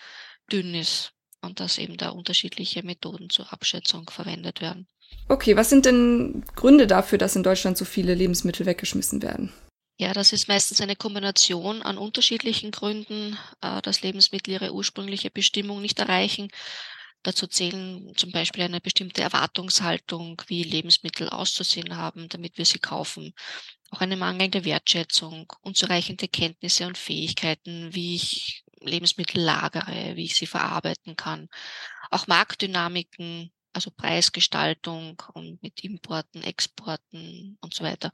dünn 0.51 0.75
ist. 0.75 1.13
und 1.41 1.59
dass 1.59 1.77
eben 1.77 1.97
da 1.97 2.09
unterschiedliche 2.09 2.83
Methoden 2.83 3.29
zur 3.29 3.51
Abschätzung 3.53 4.09
verwendet 4.09 4.61
werden. 4.61 4.87
Okay, 5.27 5.55
was 5.55 5.69
sind 5.69 5.85
denn 5.85 6.43
Gründe 6.55 6.87
dafür, 6.87 7.17
dass 7.17 7.35
in 7.35 7.43
Deutschland 7.43 7.77
so 7.77 7.85
viele 7.85 8.13
Lebensmittel 8.13 8.65
weggeschmissen 8.65 9.21
werden? 9.21 9.53
Ja, 9.97 10.13
das 10.13 10.33
ist 10.33 10.47
meistens 10.47 10.81
eine 10.81 10.95
Kombination 10.95 11.83
an 11.83 11.97
unterschiedlichen 11.97 12.71
Gründen, 12.71 13.37
äh, 13.61 13.81
dass 13.81 14.01
Lebensmittel 14.01 14.53
ihre 14.53 14.73
ursprüngliche 14.73 15.29
Bestimmung 15.29 15.81
nicht 15.81 15.99
erreichen. 15.99 16.49
Dazu 17.23 17.45
zählen 17.45 18.11
zum 18.17 18.31
Beispiel 18.31 18.63
eine 18.63 18.81
bestimmte 18.81 19.21
Erwartungshaltung, 19.21 20.41
wie 20.47 20.63
Lebensmittel 20.63 21.29
auszusehen 21.29 21.95
haben, 21.95 22.29
damit 22.29 22.57
wir 22.57 22.65
sie 22.65 22.79
kaufen. 22.79 23.33
Auch 23.91 24.01
eine 24.01 24.17
mangelnde 24.17 24.65
Wertschätzung, 24.65 25.53
unzureichende 25.61 26.27
Kenntnisse 26.27 26.87
und 26.87 26.97
Fähigkeiten, 26.97 27.93
wie 27.93 28.15
ich 28.15 28.63
Lebensmittel 28.79 29.41
lagere, 29.41 30.15
wie 30.15 30.25
ich 30.25 30.35
sie 30.35 30.47
verarbeiten 30.47 31.15
kann. 31.15 31.47
Auch 32.09 32.25
Marktdynamiken, 32.25 33.51
also 33.73 33.91
Preisgestaltung 33.91 35.21
und 35.33 35.61
mit 35.63 35.83
Importen, 35.83 36.43
Exporten 36.43 37.57
und 37.61 37.73
so 37.73 37.83
weiter. 37.83 38.11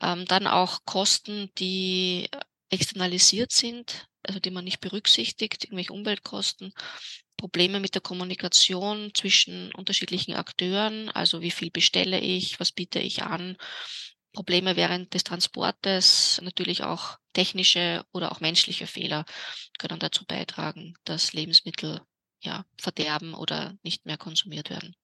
Ähm, 0.00 0.24
dann 0.26 0.46
auch 0.46 0.80
Kosten, 0.84 1.50
die 1.58 2.28
externalisiert 2.70 3.52
sind, 3.52 4.06
also 4.22 4.40
die 4.40 4.50
man 4.50 4.64
nicht 4.64 4.80
berücksichtigt, 4.80 5.64
irgendwelche 5.64 5.92
Umweltkosten, 5.92 6.72
Probleme 7.36 7.80
mit 7.80 7.94
der 7.94 8.02
Kommunikation 8.02 9.12
zwischen 9.14 9.72
unterschiedlichen 9.74 10.34
Akteuren, 10.34 11.08
also 11.10 11.40
wie 11.40 11.52
viel 11.52 11.70
bestelle 11.70 12.20
ich, 12.20 12.58
was 12.58 12.72
biete 12.72 12.98
ich 12.98 13.22
an, 13.22 13.56
Probleme 14.32 14.76
während 14.76 15.14
des 15.14 15.24
Transportes, 15.24 16.40
natürlich 16.42 16.82
auch 16.82 17.16
technische 17.32 18.04
oder 18.12 18.32
auch 18.32 18.40
menschliche 18.40 18.86
Fehler 18.86 19.24
können 19.78 19.98
dazu 19.98 20.24
beitragen, 20.26 20.94
dass 21.04 21.32
Lebensmittel 21.32 22.00
ja, 22.40 22.64
verderben 22.80 23.34
oder 23.34 23.74
nicht 23.82 24.06
mehr 24.06 24.16
konsumiert 24.16 24.70
werden. 24.70 24.94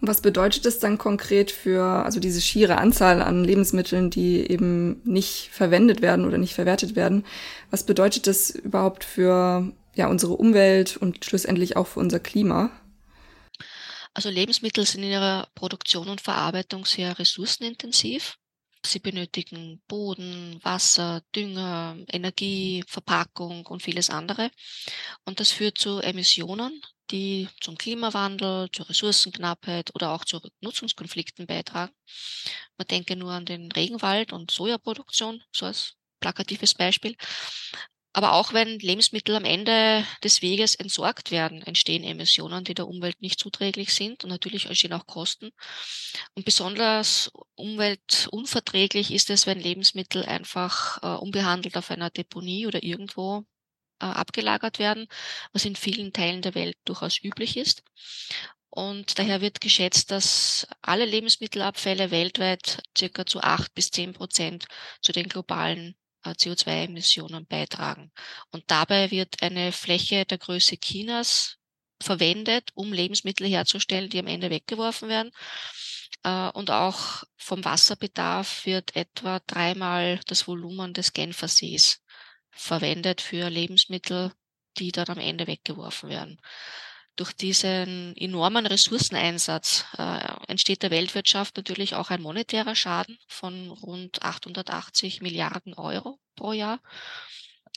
Und 0.00 0.08
was 0.08 0.20
bedeutet 0.20 0.66
es 0.66 0.80
dann 0.80 0.98
konkret 0.98 1.50
für, 1.50 1.82
also 1.82 2.20
diese 2.20 2.40
schiere 2.40 2.78
Anzahl 2.78 3.22
an 3.22 3.44
Lebensmitteln, 3.44 4.10
die 4.10 4.50
eben 4.50 5.00
nicht 5.04 5.48
verwendet 5.50 6.02
werden 6.02 6.26
oder 6.26 6.36
nicht 6.36 6.54
verwertet 6.54 6.96
werden? 6.96 7.24
Was 7.70 7.86
bedeutet 7.86 8.26
das 8.26 8.50
überhaupt 8.50 9.04
für 9.04 9.72
ja, 9.94 10.08
unsere 10.08 10.34
Umwelt 10.34 10.96
und 10.96 11.24
schlussendlich 11.24 11.76
auch 11.76 11.86
für 11.86 12.00
unser 12.00 12.20
Klima? 12.20 12.70
Also 14.12 14.28
Lebensmittel 14.30 14.84
sind 14.84 15.02
in 15.02 15.10
ihrer 15.10 15.48
Produktion 15.54 16.08
und 16.08 16.20
Verarbeitung 16.20 16.84
sehr 16.84 17.18
ressourcenintensiv. 17.18 18.36
Sie 18.86 18.98
benötigen 18.98 19.82
Boden, 19.88 20.58
Wasser, 20.62 21.22
Dünger, 21.34 21.96
Energie, 22.08 22.84
Verpackung 22.86 23.66
und 23.66 23.82
vieles 23.82 24.10
andere. 24.10 24.50
Und 25.24 25.40
das 25.40 25.50
führt 25.50 25.78
zu 25.78 26.00
Emissionen, 26.00 26.82
die 27.10 27.48
zum 27.60 27.76
Klimawandel, 27.76 28.70
zur 28.72 28.88
Ressourcenknappheit 28.88 29.94
oder 29.94 30.12
auch 30.12 30.24
zu 30.24 30.40
Nutzungskonflikten 30.60 31.46
beitragen. 31.46 31.92
Man 32.76 32.86
denke 32.86 33.16
nur 33.16 33.32
an 33.32 33.44
den 33.44 33.70
Regenwald 33.72 34.32
und 34.32 34.50
Sojaproduktion, 34.50 35.42
so 35.52 35.66
als 35.66 35.94
plakatives 36.20 36.74
Beispiel. 36.74 37.16
Aber 38.14 38.34
auch 38.34 38.52
wenn 38.52 38.78
Lebensmittel 38.78 39.34
am 39.34 39.44
Ende 39.44 40.06
des 40.22 40.40
Weges 40.40 40.76
entsorgt 40.76 41.32
werden, 41.32 41.62
entstehen 41.62 42.04
Emissionen, 42.04 42.62
die 42.62 42.74
der 42.74 42.86
Umwelt 42.86 43.20
nicht 43.20 43.40
zuträglich 43.40 43.92
sind 43.92 44.22
und 44.22 44.30
natürlich 44.30 44.66
entstehen 44.66 44.92
auch 44.92 45.06
Kosten. 45.06 45.50
Und 46.34 46.44
besonders 46.44 47.32
umweltunverträglich 47.56 49.12
ist 49.12 49.30
es, 49.30 49.46
wenn 49.48 49.58
Lebensmittel 49.58 50.24
einfach 50.24 51.02
äh, 51.02 51.18
unbehandelt 51.20 51.76
auf 51.76 51.90
einer 51.90 52.08
Deponie 52.08 52.68
oder 52.68 52.84
irgendwo 52.84 53.44
äh, 54.00 54.06
abgelagert 54.06 54.78
werden, 54.78 55.08
was 55.52 55.64
in 55.64 55.74
vielen 55.74 56.12
Teilen 56.12 56.40
der 56.40 56.54
Welt 56.54 56.76
durchaus 56.84 57.18
üblich 57.20 57.56
ist. 57.56 57.82
Und 58.70 59.18
daher 59.18 59.40
wird 59.40 59.60
geschätzt, 59.60 60.12
dass 60.12 60.68
alle 60.82 61.04
Lebensmittelabfälle 61.04 62.12
weltweit 62.12 62.80
circa 62.96 63.26
zu 63.26 63.40
acht 63.40 63.74
bis 63.74 63.90
zehn 63.90 64.12
Prozent 64.12 64.66
zu 65.00 65.10
den 65.10 65.28
globalen 65.28 65.96
CO2-Emissionen 66.30 67.46
beitragen. 67.46 68.12
Und 68.50 68.64
dabei 68.68 69.10
wird 69.10 69.42
eine 69.42 69.72
Fläche 69.72 70.24
der 70.24 70.38
Größe 70.38 70.76
Chinas 70.76 71.58
verwendet, 72.00 72.70
um 72.74 72.92
Lebensmittel 72.92 73.48
herzustellen, 73.48 74.10
die 74.10 74.18
am 74.18 74.26
Ende 74.26 74.50
weggeworfen 74.50 75.08
werden. 75.08 75.30
Äh, 76.22 76.48
und 76.50 76.70
auch 76.70 77.24
vom 77.36 77.64
Wasserbedarf 77.64 78.66
wird 78.66 78.96
etwa 78.96 79.40
dreimal 79.46 80.20
das 80.26 80.46
Volumen 80.46 80.94
des 80.94 81.12
Genfersees 81.12 82.02
verwendet 82.50 83.20
für 83.20 83.50
Lebensmittel, 83.50 84.32
die 84.78 84.92
dann 84.92 85.08
am 85.08 85.18
Ende 85.18 85.46
weggeworfen 85.46 86.08
werden. 86.08 86.40
Durch 87.16 87.32
diesen 87.32 88.16
enormen 88.16 88.66
Ressourceneinsatz 88.66 89.84
äh, 89.96 90.18
entsteht 90.48 90.82
der 90.82 90.90
Weltwirtschaft 90.90 91.56
natürlich 91.56 91.94
auch 91.94 92.10
ein 92.10 92.22
monetärer 92.22 92.74
Schaden 92.74 93.18
von 93.28 93.70
rund 93.70 94.22
880 94.22 95.20
Milliarden 95.20 95.74
Euro 95.74 96.18
pro 96.34 96.52
Jahr. 96.52 96.80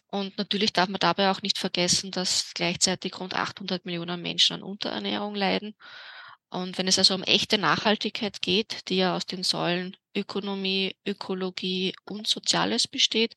Und 0.09 0.37
natürlich 0.37 0.73
darf 0.73 0.89
man 0.89 0.99
dabei 0.99 1.29
auch 1.29 1.41
nicht 1.41 1.59
vergessen, 1.59 2.11
dass 2.11 2.53
gleichzeitig 2.55 3.19
rund 3.19 3.35
800 3.35 3.85
Millionen 3.85 4.21
Menschen 4.21 4.55
an 4.55 4.63
Unterernährung 4.63 5.35
leiden 5.35 5.75
und 6.49 6.77
wenn 6.77 6.87
es 6.87 6.97
also 6.97 7.13
um 7.13 7.23
echte 7.23 7.57
Nachhaltigkeit 7.57 8.41
geht, 8.41 8.89
die 8.89 8.97
ja 8.97 9.15
aus 9.15 9.25
den 9.25 9.43
Säulen 9.43 9.97
Ökonomie, 10.17 10.95
Ökologie 11.05 11.93
und 12.05 12.27
Soziales 12.27 12.87
besteht, 12.87 13.35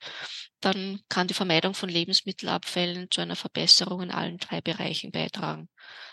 dann 0.60 1.00
kann 1.08 1.26
die 1.26 1.34
Vermeidung 1.34 1.74
von 1.74 1.88
Lebensmittelabfällen 1.88 3.08
zu 3.10 3.20
einer 3.20 3.36
Verbesserung 3.36 4.02
in 4.02 4.10
allen 4.10 4.38
drei 4.38 4.60
Bereichen 4.60 5.12
beitragen. 5.12 5.68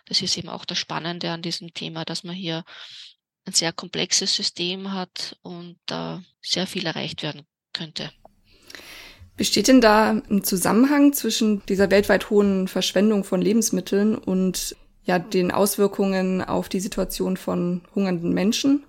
Das 0.05 0.21
ist 0.21 0.38
eben 0.38 0.50
auch 0.50 0.65
das 0.65 0.77
Spannende 0.77 1.31
an 1.31 1.41
diesem 1.41 1.74
Thema, 1.74 2.05
dass 2.05 2.24
man 2.24 2.36
hier 2.36 2.63
ein 3.45 3.53
sehr 3.53 3.71
komplexes 3.71 4.36
System 4.36 4.93
hat 4.93 5.38
und 5.41 5.77
da 5.86 6.21
sehr 6.41 6.67
viel 6.67 6.86
erreicht 6.86 7.24
werden 7.24 7.47
könnte. 7.74 8.12
Besteht 9.38 9.67
denn 9.67 9.81
da 9.81 10.09
ein 10.09 10.43
Zusammenhang 10.43 11.13
zwischen 11.13 11.63
dieser 11.67 11.91
weltweit 11.91 12.29
hohen 12.29 12.67
Verschwendung 12.67 13.24
von 13.24 13.41
Lebensmitteln 13.41 14.15
und 14.15 14.75
ja, 15.03 15.19
den 15.19 15.51
Auswirkungen 15.51 16.41
auf 16.43 16.67
die 16.69 16.81
Situation 16.81 17.38
von 17.38 17.81
hungernden 17.95 18.33
Menschen. 18.33 18.83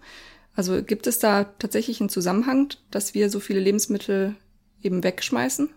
Also 0.59 0.83
gibt 0.83 1.07
es 1.07 1.21
da 1.21 1.45
tatsächlich 1.45 2.01
einen 2.01 2.09
Zusammenhang, 2.09 2.75
dass 2.91 3.15
wir 3.15 3.31
so 3.31 3.39
viele 3.39 3.61
Lebensmittel 3.61 4.35
eben 4.83 5.05
wegschmeißen? 5.05 5.73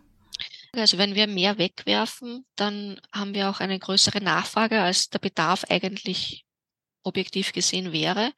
Also 0.72 0.98
wenn 0.98 1.14
wir 1.14 1.28
mehr 1.28 1.60
wegwerfen, 1.60 2.48
dann 2.56 3.00
haben 3.14 3.36
wir 3.36 3.52
auch 3.52 3.60
eine 3.60 3.78
größere 3.78 4.22
Nachfrage, 4.22 4.82
als 4.82 5.12
der 5.12 5.20
Bedarf 5.20 5.66
eigentlich 5.70 6.48
objektiv 7.04 7.54
gesehen 7.54 7.92
wäre. 7.92 8.34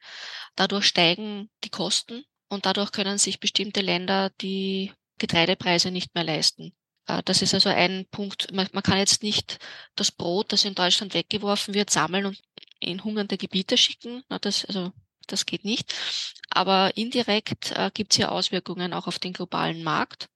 Dadurch 0.54 0.84
steigen 0.84 1.48
die 1.64 1.70
Kosten 1.70 2.26
und 2.50 2.66
dadurch 2.66 2.92
können 2.92 3.16
sich 3.16 3.40
bestimmte 3.40 3.80
Länder 3.80 4.30
die 4.42 4.92
Getreidepreise 5.16 5.90
nicht 5.90 6.14
mehr 6.14 6.24
leisten. 6.24 6.74
Äh, 7.06 7.22
das 7.24 7.40
ist 7.40 7.54
also 7.54 7.70
ein 7.70 8.04
Punkt. 8.10 8.52
Man, 8.52 8.68
kann 8.82 8.98
jetzt 8.98 9.22
nicht 9.22 9.58
das 9.96 10.12
Brot, 10.12 10.52
das 10.52 10.66
in 10.66 10.74
Deutschland 10.74 11.14
weggeworfen 11.14 11.72
wird, 11.72 11.88
sammeln 11.88 12.26
und 12.26 12.42
in 12.80 13.02
hungernde 13.02 13.38
Gebiete 13.38 13.78
schicken. 13.78 14.24
Das, 14.42 14.66
also, 14.66 14.92
das 15.26 15.46
geht 15.46 15.64
nicht. 15.64 15.94
Aber 16.50 16.96
indirekt 16.96 17.72
äh, 17.72 17.90
gibt 17.92 18.12
es 18.12 18.16
hier 18.16 18.32
Auswirkungen 18.32 18.92
auch 18.92 19.06
auf 19.06 19.18
den 19.18 19.32
globalen 19.32 19.82
Markt. 19.82 20.28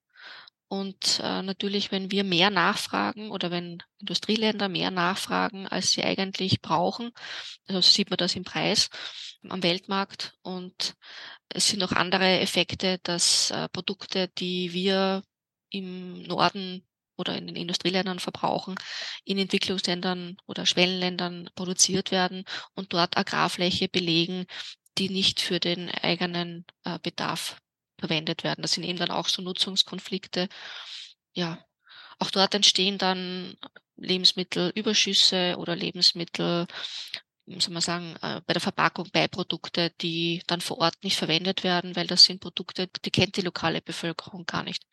Und 0.69 1.21
äh, 1.23 1.43
natürlich, 1.43 1.93
wenn 1.93 2.11
wir 2.11 2.25
mehr 2.25 2.51
nachfragen 2.51 3.31
oder 3.31 3.51
wenn 3.51 3.83
Industrieländer 4.01 4.69
mehr 4.69 4.91
nachfragen, 4.91 5.67
als 5.67 5.93
sie 5.93 6.05
eigentlich 6.05 6.61
brauchen, 6.61 7.13
also 7.67 7.81
sieht 7.81 8.11
man 8.11 8.19
das 8.19 8.37
im 8.37 8.45
Preis 8.45 8.91
am 9.49 9.63
Weltmarkt. 9.63 10.35
Und 10.43 10.95
es 11.49 11.69
sind 11.69 11.83
auch 11.83 11.93
andere 11.93 12.41
Effekte, 12.41 12.99
dass 13.03 13.51
äh, 13.51 13.69
Produkte, 13.71 14.29
die 14.29 14.75
wir 14.75 15.23
im 15.71 16.23
Norden 16.25 16.87
oder 17.19 17.37
in 17.37 17.47
den 17.47 17.57
Industrieländern 17.57 18.21
verbrauchen, 18.21 18.77
in 19.25 19.39
Entwicklungsländern 19.39 20.37
oder 20.47 20.65
Schwellenländern 20.65 21.51
produziert 21.55 22.11
werden 22.11 22.45
und 22.75 22.93
dort 22.93 23.17
Agrarfläche 23.17 23.89
belegen, 23.89 24.47
die 24.97 25.11
nicht 25.11 25.41
für 25.41 25.61
den 25.61 25.91
eigenen 25.91 26.65
äh, 26.85 26.99
Bedarf 27.03 27.57
verwendet 27.99 28.45
werden. 28.45 28.63
Das 28.63 28.73
sind 28.73 28.85
eben 28.85 28.99
dann 28.99 29.11
auch 29.11 29.29
so 29.29 29.43
Nutzungskonflikte. 29.43 30.49
Ja, 31.35 31.59
auch 32.19 32.31
dort 32.31 32.55
entstehen 32.55 32.99
dann 32.99 33.57
Lebensmittelüberschüsse 33.97 35.57
oder 35.59 35.77
Lebensmittel, 35.77 36.67
soll 37.47 37.73
man 37.73 37.83
sagen, 37.83 38.17
äh, 38.23 38.41
bei 38.47 38.53
der 38.53 38.61
Verpackung 38.61 39.09
Beiprodukte, 39.11 39.91
die 40.01 40.43
dann 40.47 40.61
vor 40.61 40.79
Ort 40.79 41.03
nicht 41.03 41.17
verwendet 41.17 41.65
werden, 41.65 41.97
weil 41.97 42.07
das 42.07 42.25
sind 42.25 42.41
Produkte, 42.41 42.89
die 43.05 43.11
kennt 43.11 43.37
die 43.37 43.43
lokale 43.43 43.81
Bevölkerung 43.81 44.45
gar 44.47 44.63
nicht 44.63 44.85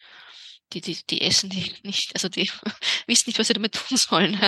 die, 0.75 0.81
die, 0.81 0.97
die 1.09 1.21
essen 1.21 1.49
die 1.49 1.73
nicht, 1.83 2.13
also 2.13 2.29
die 2.29 2.49
wissen 3.07 3.29
nicht, 3.29 3.39
was 3.39 3.47
sie 3.47 3.53
damit 3.53 3.73
tun 3.73 3.97
sollen, 3.97 4.39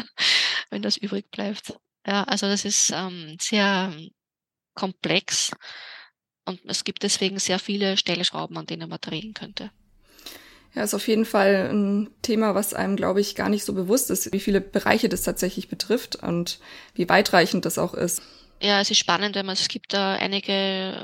wenn 0.70 0.82
das 0.82 0.98
übrig 0.98 1.32
bleibt. 1.32 1.74
Ja, 2.06 2.24
also 2.24 2.48
das 2.48 2.66
ist 2.66 2.92
ähm, 2.94 3.38
sehr 3.40 3.94
komplex 4.76 5.52
und 6.46 6.62
es 6.66 6.84
gibt 6.84 7.04
deswegen 7.04 7.40
sehr 7.40 7.60
viele 7.60 7.98
Stellschrauben, 7.98 8.58
an 8.58 8.66
denen 8.66 8.90
man 8.90 9.02
drehen 9.02 9.34
könnte. 9.34 9.72
Ja, 10.76 10.84
ist 10.84 10.94
auf 10.94 11.08
jeden 11.08 11.26
Fall 11.26 11.70
ein 11.72 12.10
Thema, 12.22 12.54
was 12.54 12.74
einem, 12.74 12.96
glaube 12.96 13.20
ich, 13.20 13.36
gar 13.36 13.50
nicht 13.50 13.66
so 13.66 13.74
bewusst 13.74 14.12
ist, 14.12 14.32
wie 14.32 14.40
viele 14.40 14.62
Bereiche 14.62 15.10
das 15.10 15.24
tatsächlich 15.24 15.70
betrifft 15.70 16.18
und 16.18 16.60
wie 16.94 17.10
weitreichend 17.10 17.66
das 17.66 17.78
auch 17.78 17.94
ist. 17.94 18.22
Ja, 18.60 18.80
es 18.82 18.90
ist 18.90 18.98
spannend, 18.98 19.36
wenn 19.36 19.46
man, 19.46 19.54
es 19.54 19.68
gibt 19.68 19.94
da 19.94 20.16
einige 20.16 20.52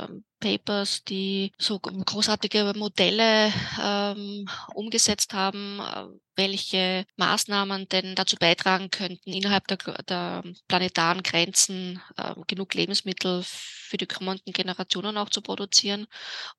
ähm, 0.10 0.26
Papers, 0.40 1.04
die 1.04 1.52
so 1.60 1.80
großartige 1.80 2.74
Modelle 2.76 3.54
ähm, 3.80 4.48
umgesetzt 4.74 5.34
haben, 5.34 5.80
äh, 5.80 6.06
welche 6.36 7.06
Maßnahmen 7.16 7.88
denn 7.90 8.16
dazu 8.16 8.38
beitragen 8.38 8.90
könnten, 8.90 9.32
innerhalb 9.32 9.68
der, 9.68 9.78
der 10.04 10.44
planetaren 10.68 11.22
Grenzen 11.22 12.02
äh, 12.18 12.34
genug 12.48 12.74
Lebensmittel 12.74 13.44
für 13.46 13.98
die 13.98 14.08
kommenden 14.08 14.52
Generationen 14.52 15.16
auch 15.18 15.30
zu 15.30 15.42
produzieren. 15.44 16.08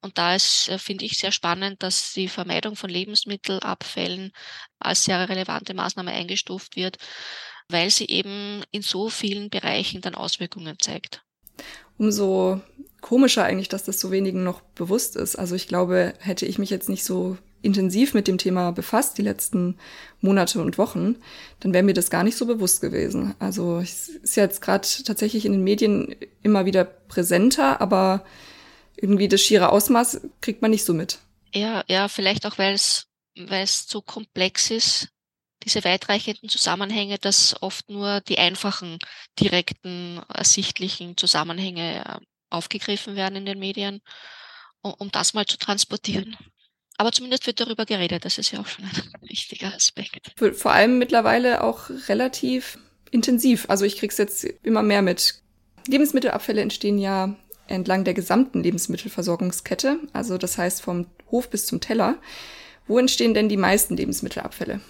Und 0.01 0.17
da 0.17 0.37
ist, 0.37 0.69
äh, 0.69 0.79
finde 0.79 1.07
ich, 1.07 1.19
sehr 1.19 1.33
spannend, 1.33 1.83
dass 1.83 2.13
die 2.13 2.29
Vermeidung 2.29 2.77
von 2.77 2.89
Lebensmittelabfällen 2.89 4.31
als 4.79 5.05
sehr 5.05 5.29
relevante 5.29 5.75
Maßnahme 5.75 6.13
eingestuft 6.13 6.77
wird 6.77 6.99
weil 7.69 7.91
sie 7.91 8.07
eben 8.07 8.63
in 8.71 8.83
so 8.83 9.09
vielen 9.09 9.51
Bereichen 9.51 10.01
dann 10.01 10.15
Auswirkungen 10.15 10.77
zeigt. 10.79 11.23
Umso 11.99 12.61
komischer 13.01 13.45
eigentlich, 13.45 13.69
dass 13.69 13.85
das 13.85 14.01
so 14.01 14.11
wenigen 14.11 14.45
noch 14.45 14.61
bewusst 14.61 15.17
ist. 15.17 15.37
Also 15.37 15.55
ich 15.55 15.69
glaube, 15.69 16.15
hätte 16.19 16.47
ich 16.47 16.59
mich 16.59 16.71
jetzt 16.71 16.89
nicht 16.89 17.05
so 17.05 17.37
intensiv 17.63 18.13
mit 18.13 18.29
dem 18.29 18.39
Thema 18.39 18.73
befasst 18.73 19.17
die 19.17 19.23
letzten 19.23 19.79
Monate 20.21 20.61
und 20.61 20.77
Wochen, 20.77 21.17
dann 21.61 21.73
wäre 21.73 21.83
mir 21.83 21.95
das 21.95 22.11
gar 22.11 22.23
nicht 22.23 22.37
so 22.37 22.47
bewusst 22.47 22.81
gewesen. 22.81 23.35
Also 23.39 23.79
es 23.79 24.09
ist 24.09 24.37
jetzt 24.37 24.61
gerade 24.61 24.87
tatsächlich 25.05 25.47
in 25.47 25.53
den 25.53 25.65
Medien 25.65 26.15
immer 26.43 26.67
wieder 26.67 26.85
präsenter, 26.85 27.81
aber 27.81 28.25
irgendwie 28.97 29.29
das 29.29 29.41
schiere 29.41 29.71
Ausmaß 29.71 30.21
kriegt 30.43 30.61
man 30.61 30.71
nicht 30.71 30.85
so 30.85 30.93
mit. 30.93 31.19
Ja, 31.55 31.85
ja, 31.89 32.09
vielleicht 32.09 32.47
auch, 32.47 32.59
weil 32.59 32.75
es 32.75 33.07
weil 33.37 33.65
es 33.65 33.89
so 33.89 34.01
komplex 34.01 34.71
ist, 34.71 35.09
diese 35.65 35.85
weitreichenden 35.85 36.49
Zusammenhänge, 36.49 37.19
dass 37.19 37.61
oft 37.63 37.89
nur 37.89 38.21
die 38.21 38.39
einfachen, 38.39 38.99
direkten, 39.41 40.21
ersichtlichen 40.33 41.17
Zusammenhänge 41.17 42.05
äh, 42.05 42.25
aufgegriffen 42.51 43.17
werden 43.17 43.37
in 43.37 43.47
den 43.47 43.59
Medien, 43.59 44.01
um, 44.83 45.11
das 45.11 45.35
mal 45.35 45.47
zu 45.47 45.57
transportieren. 45.57 46.37
Aber 46.97 47.11
zumindest 47.11 47.47
wird 47.47 47.61
darüber 47.61 47.87
geredet, 47.87 48.25
das 48.25 48.39
ist 48.39 48.53
ja 48.53 48.61
auch 48.61 48.67
schon 48.67 48.85
ein 48.85 49.13
wichtiger 49.23 49.75
Aspekt. 49.75 50.33
Vor 50.37 50.73
allem 50.73 50.99
mittlerweile 50.99 51.65
auch 51.65 51.91
relativ 52.09 52.79
intensiv. 53.11 53.67
Also 53.69 53.85
ich 53.85 53.97
krieg's 53.97 54.19
jetzt 54.19 54.45
immer 54.63 54.83
mehr 54.83 55.03
mit. 55.03 55.43
Lebensmittelabfälle 55.89 56.61
entstehen 56.61 56.99
ja 56.99 57.37
entlang 57.67 58.05
der 58.05 58.15
gesamten 58.15 58.63
Lebensmittelversorgungskette, 58.63 59.99
also 60.13 60.39
das 60.39 60.59
heißt 60.59 60.83
vom 60.83 61.07
Hof 61.31 61.49
bis 61.51 61.67
zum 61.67 61.81
Teller. 61.81 62.19
Wo 62.87 62.99
entstehen 62.99 63.33
denn 63.33 63.49
die 63.49 63.57
meisten 63.57 63.97
Lebensmittelabfälle? 63.97 64.81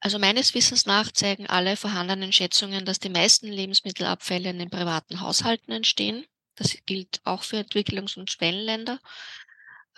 Also 0.00 0.18
meines 0.18 0.54
Wissens 0.54 0.86
nach 0.86 1.12
zeigen 1.12 1.46
alle 1.46 1.76
vorhandenen 1.76 2.32
Schätzungen, 2.32 2.86
dass 2.86 2.98
die 2.98 3.10
meisten 3.10 3.48
Lebensmittelabfälle 3.48 4.48
in 4.48 4.58
den 4.58 4.70
privaten 4.70 5.20
Haushalten 5.20 5.72
entstehen. 5.72 6.24
Das 6.56 6.74
gilt 6.86 7.20
auch 7.24 7.42
für 7.42 7.58
Entwicklungs- 7.58 8.18
und 8.18 8.30
Schwellenländer. 8.30 8.98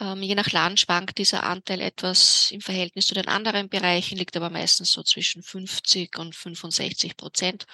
Ähm, 0.01 0.23
je 0.23 0.35
nach 0.35 0.51
Land 0.51 0.81
schwankt 0.81 1.19
dieser 1.19 1.45
Anteil 1.45 1.81
etwas 1.81 2.51
im 2.51 2.61
Verhältnis 2.61 3.07
zu 3.07 3.15
den 3.15 3.29
anderen 3.29 3.69
Bereichen, 3.69 4.19
liegt 4.19 4.37
aber 4.37 4.51
meistens 4.51 4.91
so 4.91 5.05
zwischen 5.05 5.43
50 5.43 6.19
und 6.19 6.35
65 6.35 7.17
Prozent. 7.17 7.67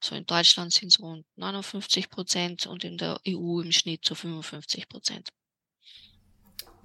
So 0.00 0.14
in 0.14 0.24
Deutschland 0.24 0.72
sind 0.72 0.88
es 0.88 1.00
rund 1.00 1.26
59 1.36 2.08
Prozent 2.08 2.66
und 2.66 2.84
in 2.84 2.96
der 2.96 3.20
EU 3.28 3.60
im 3.60 3.72
Schnitt 3.72 4.04
so 4.06 4.14
55 4.14 4.88
Prozent. 4.88 5.28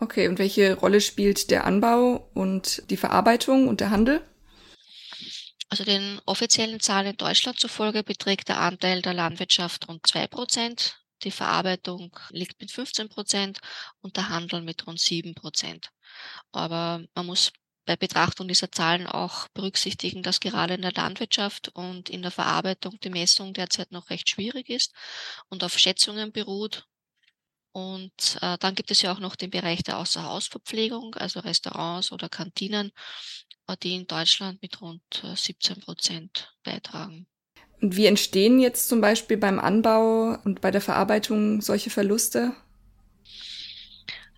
Okay, 0.01 0.27
und 0.27 0.39
welche 0.39 0.75
Rolle 0.75 1.00
spielt 1.00 1.51
der 1.51 1.65
Anbau 1.65 2.29
und 2.34 2.84
die 2.89 2.98
Verarbeitung 2.98 3.68
und 3.68 3.79
der 3.79 3.91
Handel? 3.91 4.22
Also 5.69 5.83
den 5.83 6.19
offiziellen 6.25 6.79
Zahlen 6.79 7.11
in 7.11 7.17
Deutschland 7.17 7.59
zufolge 7.59 8.03
beträgt 8.03 8.49
der 8.49 8.59
Anteil 8.59 9.01
der 9.01 9.13
Landwirtschaft 9.13 9.88
rund 9.88 10.05
zwei 10.07 10.27
Prozent, 10.27 10.99
die 11.23 11.31
Verarbeitung 11.31 12.17
liegt 12.31 12.59
mit 12.59 12.72
15 12.72 13.09
Prozent 13.09 13.59
und 14.01 14.17
der 14.17 14.29
Handel 14.29 14.61
mit 14.61 14.87
rund 14.87 15.00
sieben 15.00 15.35
Prozent. 15.35 15.91
Aber 16.51 17.03
man 17.13 17.25
muss 17.25 17.51
bei 17.85 17.96
Betrachtung 17.96 18.48
dieser 18.48 18.72
Zahlen 18.72 19.07
auch 19.07 19.48
berücksichtigen, 19.50 20.24
dass 20.24 20.39
gerade 20.39 20.75
in 20.75 20.81
der 20.81 20.94
Landwirtschaft 20.94 21.70
und 21.70 22.09
in 22.09 22.22
der 22.22 22.31
Verarbeitung 22.31 23.00
die 23.00 23.09
Messung 23.09 23.53
derzeit 23.53 23.91
noch 23.91 24.09
recht 24.09 24.29
schwierig 24.29 24.70
ist 24.70 24.94
und 25.50 25.63
auf 25.63 25.77
Schätzungen 25.77 26.31
beruht. 26.31 26.85
Und 27.72 28.37
äh, 28.41 28.57
dann 28.59 28.75
gibt 28.75 28.91
es 28.91 29.01
ja 29.01 29.11
auch 29.11 29.20
noch 29.20 29.35
den 29.35 29.51
Bereich 29.51 29.83
der 29.83 29.98
Außerhausverpflegung, 30.00 31.15
also 31.15 31.39
Restaurants 31.39 32.11
oder 32.11 32.29
Kantinen, 32.29 32.91
die 33.75 33.96
in 33.96 34.08
Deutschland 34.08 34.62
mit 34.62 34.82
rund 34.82 35.01
17 35.36 35.77
äh, 35.77 35.79
Prozent 35.79 36.55
beitragen. 36.64 37.27
Und 37.82 37.96
wie 37.96 38.08
entstehen 38.08 38.60
jetzt 38.60 38.90
zum 38.90 39.01
Beispiel 39.01 39.38
beim 39.38 39.60
Anbau 39.60 40.38
und 40.44 40.62
bei 40.62 40.72
der 40.72 40.82
Verarbeitung 40.82 41.62
solche 41.62 41.90
Verluste? 41.90 42.53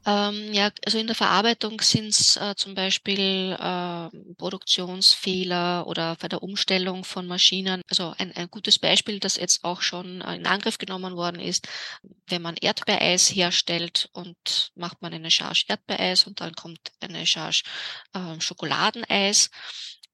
Ähm, 0.04 0.52
ja, 0.52 0.72
also 0.84 0.98
in 0.98 1.06
der 1.06 1.16
Verarbeitung 1.16 1.80
sind 1.82 2.08
es 2.08 2.36
äh, 2.36 2.56
zum 2.56 2.74
Beispiel 2.74 3.56
äh, 3.60 4.10
Produktionsfehler 4.38 5.86
oder 5.86 6.16
bei 6.16 6.28
der 6.28 6.42
Umstellung 6.42 7.04
von 7.04 7.28
Maschinen. 7.28 7.84
Also 7.88 8.14
ein, 8.18 8.32
ein 8.36 8.50
gutes 8.50 8.80
Beispiel, 8.80 9.20
das 9.20 9.36
jetzt 9.36 9.64
auch 9.64 9.82
schon 9.82 10.22
äh, 10.22 10.36
in 10.36 10.48
Angriff 10.48 10.80
genommen 10.80 11.16
worden 11.16 11.40
ist, 11.40 11.68
wenn 12.28 12.42
man 12.42 12.56
Erdbeereis 12.58 13.30
herstellt 13.30 14.10
und 14.14 14.72
macht 14.76 15.04
man 15.04 15.14
eine 15.14 15.30
Charge 15.30 15.66
Erdbeereis 15.68 16.26
und 16.26 16.42
dann 16.42 16.56
kommt 16.56 16.80
eine 17.00 17.28
Charge 17.28 17.62
äh, 18.14 18.42
Schokoladeneis 18.42 19.52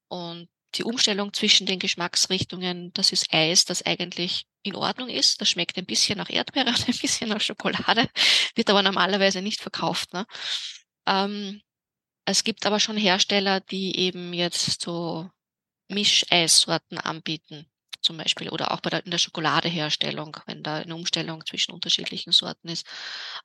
und 0.09 0.49
die 0.75 0.83
Umstellung 0.83 1.33
zwischen 1.33 1.65
den 1.65 1.79
Geschmacksrichtungen, 1.79 2.91
das 2.93 3.13
ist 3.13 3.33
Eis, 3.33 3.63
das 3.63 3.85
eigentlich 3.85 4.47
in 4.69 4.75
Ordnung 4.75 5.09
ist. 5.09 5.41
Das 5.41 5.49
schmeckt 5.49 5.77
ein 5.77 5.85
bisschen 5.85 6.17
nach 6.17 6.29
Erdbeere 6.29 6.69
und 6.69 6.79
ein 6.87 6.97
bisschen 6.97 7.29
nach 7.29 7.41
Schokolade, 7.41 8.09
wird 8.55 8.69
aber 8.69 8.83
normalerweise 8.83 9.41
nicht 9.41 9.61
verkauft. 9.61 10.13
Ne? 10.13 10.25
Ähm, 11.07 11.61
es 12.25 12.43
gibt 12.43 12.65
aber 12.65 12.79
schon 12.79 12.97
Hersteller, 12.97 13.61
die 13.61 13.97
eben 13.97 14.33
jetzt 14.33 14.81
so 14.81 15.29
Mischeissorten 15.89 16.97
anbieten, 16.97 17.69
zum 18.01 18.17
Beispiel, 18.17 18.49
oder 18.49 18.71
auch 18.71 18.81
bei 18.81 18.89
der, 18.89 19.05
in 19.05 19.11
der 19.11 19.17
Schokoladeherstellung, 19.17 20.37
wenn 20.45 20.63
da 20.63 20.77
eine 20.77 20.95
Umstellung 20.95 21.45
zwischen 21.45 21.71
unterschiedlichen 21.71 22.33
Sorten 22.33 22.67
ist. 22.67 22.85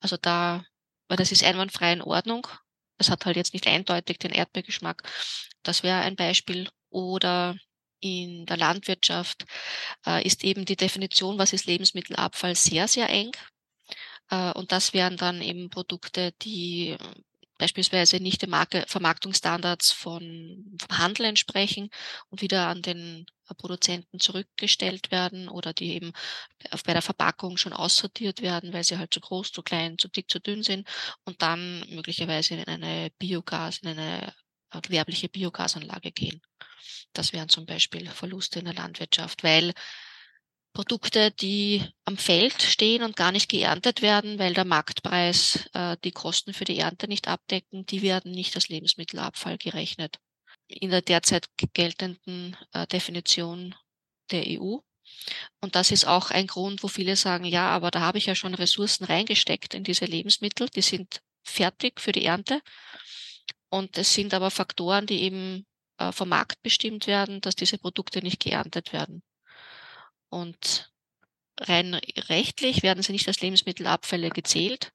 Also 0.00 0.16
da, 0.16 0.64
weil 1.08 1.16
das 1.16 1.32
ist 1.32 1.44
einwandfrei 1.44 1.92
in 1.92 2.02
Ordnung. 2.02 2.48
Das 2.98 3.10
hat 3.10 3.24
halt 3.24 3.36
jetzt 3.36 3.54
nicht 3.54 3.66
eindeutig 3.66 4.18
den 4.18 4.32
Erdbeergeschmack. 4.32 5.02
Das 5.62 5.82
wäre 5.82 6.00
ein 6.00 6.16
Beispiel. 6.16 6.68
Oder 6.90 7.56
in 8.02 8.44
der 8.46 8.58
Landwirtschaft 8.58 9.44
äh, 10.06 10.26
ist 10.26 10.44
eben 10.44 10.64
die 10.66 10.76
Definition, 10.76 11.38
was 11.38 11.52
ist 11.52 11.66
Lebensmittelabfall, 11.66 12.54
sehr, 12.54 12.88
sehr 12.88 13.08
eng. 13.08 13.30
Äh, 14.30 14.52
und 14.52 14.72
das 14.72 14.92
wären 14.92 15.16
dann 15.16 15.40
eben 15.40 15.70
Produkte, 15.70 16.32
die 16.42 16.90
äh, 16.90 16.98
beispielsweise 17.58 18.16
nicht 18.16 18.42
den 18.42 18.50
Marke 18.50 18.84
Vermarktungsstandards 18.88 19.92
von, 19.92 20.76
vom 20.80 20.98
Handel 20.98 21.26
entsprechen 21.26 21.90
und 22.28 22.42
wieder 22.42 22.66
an 22.66 22.82
den 22.82 23.26
Produzenten 23.56 24.18
zurückgestellt 24.18 25.10
werden 25.10 25.48
oder 25.48 25.72
die 25.72 25.92
eben 25.92 26.12
bei 26.84 26.92
der 26.92 27.02
Verpackung 27.02 27.56
schon 27.56 27.72
aussortiert 27.72 28.42
werden, 28.42 28.72
weil 28.72 28.82
sie 28.82 28.98
halt 28.98 29.12
zu 29.14 29.20
groß, 29.20 29.52
zu 29.52 29.62
klein, 29.62 29.98
zu 29.98 30.08
dick, 30.08 30.28
zu 30.30 30.40
dünn 30.40 30.62
sind 30.62 30.88
und 31.24 31.40
dann 31.42 31.84
möglicherweise 31.90 32.54
in 32.54 32.64
eine 32.64 33.10
Biogas, 33.18 33.78
in 33.78 33.88
eine 33.90 34.34
äh, 34.72 34.80
gewerbliche 34.80 35.28
Biogasanlage 35.28 36.10
gehen. 36.12 36.40
Das 37.12 37.32
wären 37.32 37.48
zum 37.48 37.66
Beispiel 37.66 38.08
Verluste 38.08 38.58
in 38.58 38.64
der 38.66 38.74
Landwirtschaft, 38.74 39.42
weil 39.42 39.72
Produkte, 40.72 41.30
die 41.30 41.84
am 42.06 42.16
Feld 42.16 42.62
stehen 42.62 43.02
und 43.02 43.16
gar 43.16 43.30
nicht 43.30 43.50
geerntet 43.50 44.00
werden, 44.00 44.38
weil 44.38 44.54
der 44.54 44.64
Marktpreis 44.64 45.68
äh, 45.74 45.96
die 46.02 46.12
Kosten 46.12 46.54
für 46.54 46.64
die 46.64 46.78
Ernte 46.78 47.08
nicht 47.08 47.28
abdecken, 47.28 47.84
die 47.84 48.00
werden 48.02 48.32
nicht 48.32 48.54
als 48.54 48.68
Lebensmittelabfall 48.68 49.58
gerechnet. 49.58 50.18
In 50.68 50.90
der 50.90 51.02
derzeit 51.02 51.48
geltenden 51.74 52.56
äh, 52.72 52.86
Definition 52.86 53.74
der 54.30 54.44
EU. 54.48 54.78
Und 55.60 55.74
das 55.74 55.90
ist 55.90 56.06
auch 56.06 56.30
ein 56.30 56.46
Grund, 56.46 56.82
wo 56.82 56.88
viele 56.88 57.16
sagen, 57.16 57.44
ja, 57.44 57.68
aber 57.68 57.90
da 57.90 58.00
habe 58.00 58.16
ich 58.16 58.26
ja 58.26 58.34
schon 58.34 58.54
Ressourcen 58.54 59.04
reingesteckt 59.04 59.74
in 59.74 59.84
diese 59.84 60.06
Lebensmittel, 60.06 60.68
die 60.70 60.80
sind 60.80 61.20
fertig 61.42 62.00
für 62.00 62.12
die 62.12 62.24
Ernte. 62.24 62.62
Und 63.68 63.98
es 63.98 64.14
sind 64.14 64.32
aber 64.32 64.50
Faktoren, 64.50 65.06
die 65.06 65.22
eben 65.22 65.66
vom 66.10 66.30
Markt 66.30 66.62
bestimmt 66.62 67.06
werden, 67.06 67.40
dass 67.40 67.54
diese 67.54 67.78
Produkte 67.78 68.22
nicht 68.22 68.40
geerntet 68.40 68.92
werden. 68.92 69.22
Und 70.28 70.90
rein 71.60 71.94
rechtlich 72.28 72.82
werden 72.82 73.02
sie 73.02 73.12
nicht 73.12 73.28
als 73.28 73.40
Lebensmittelabfälle 73.40 74.30
gezählt, 74.30 74.92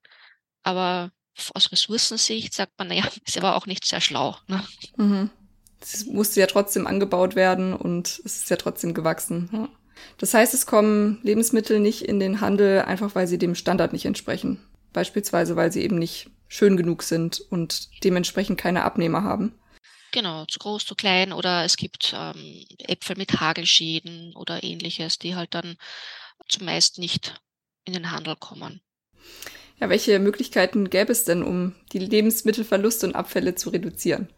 aber 0.63 1.11
aus 1.53 1.71
Ressourcensicht 1.71 2.53
sagt 2.53 2.73
man, 2.77 2.87
naja, 2.87 3.03
ist 3.25 3.37
aber 3.37 3.55
auch 3.55 3.67
nicht 3.67 3.85
sehr 3.85 4.01
schlau. 4.01 4.35
Ne? 4.47 4.63
Mhm. 4.97 5.29
Es 5.79 6.05
musste 6.07 6.39
ja 6.39 6.47
trotzdem 6.47 6.87
angebaut 6.87 7.35
werden 7.35 7.73
und 7.73 8.19
es 8.25 8.37
ist 8.37 8.49
ja 8.49 8.55
trotzdem 8.55 8.95
gewachsen. 8.95 9.49
Ja. 9.53 9.69
Das 10.17 10.33
heißt, 10.33 10.53
es 10.53 10.65
kommen 10.65 11.19
Lebensmittel 11.21 11.79
nicht 11.79 12.01
in 12.01 12.19
den 12.19 12.41
Handel, 12.41 12.81
einfach 12.81 13.13
weil 13.13 13.27
sie 13.27 13.37
dem 13.37 13.55
Standard 13.55 13.93
nicht 13.93 14.05
entsprechen. 14.05 14.59
Beispielsweise, 14.93 15.55
weil 15.55 15.71
sie 15.71 15.83
eben 15.83 15.99
nicht 15.99 16.31
schön 16.47 16.77
genug 16.77 17.03
sind 17.03 17.39
und 17.39 17.89
dementsprechend 18.03 18.57
keine 18.59 18.83
Abnehmer 18.83 19.23
haben. 19.23 19.53
Genau, 20.17 20.45
zu 20.45 20.57
groß, 20.57 20.83
zu 20.83 20.95
klein 20.95 21.31
oder 21.31 21.63
es 21.63 21.77
gibt 21.77 22.11
ähm, 22.17 22.65
Äpfel 22.79 23.15
mit 23.17 23.39
Hagelschäden 23.39 24.33
oder 24.35 24.63
ähnliches, 24.63 25.19
die 25.19 25.35
halt 25.35 25.53
dann 25.53 25.77
zumeist 26.49 26.97
nicht 26.97 27.39
in 27.85 27.93
den 27.93 28.09
Handel 28.09 28.35
kommen. 28.35 28.81
Ja, 29.79 29.89
welche 29.89 30.17
Möglichkeiten 30.17 30.89
gäbe 30.89 31.11
es 31.11 31.23
denn, 31.23 31.43
um 31.43 31.75
die 31.93 31.99
Lebensmittelverluste 31.99 33.05
und 33.05 33.13
Abfälle 33.13 33.53
zu 33.53 33.69
reduzieren? 33.69 34.33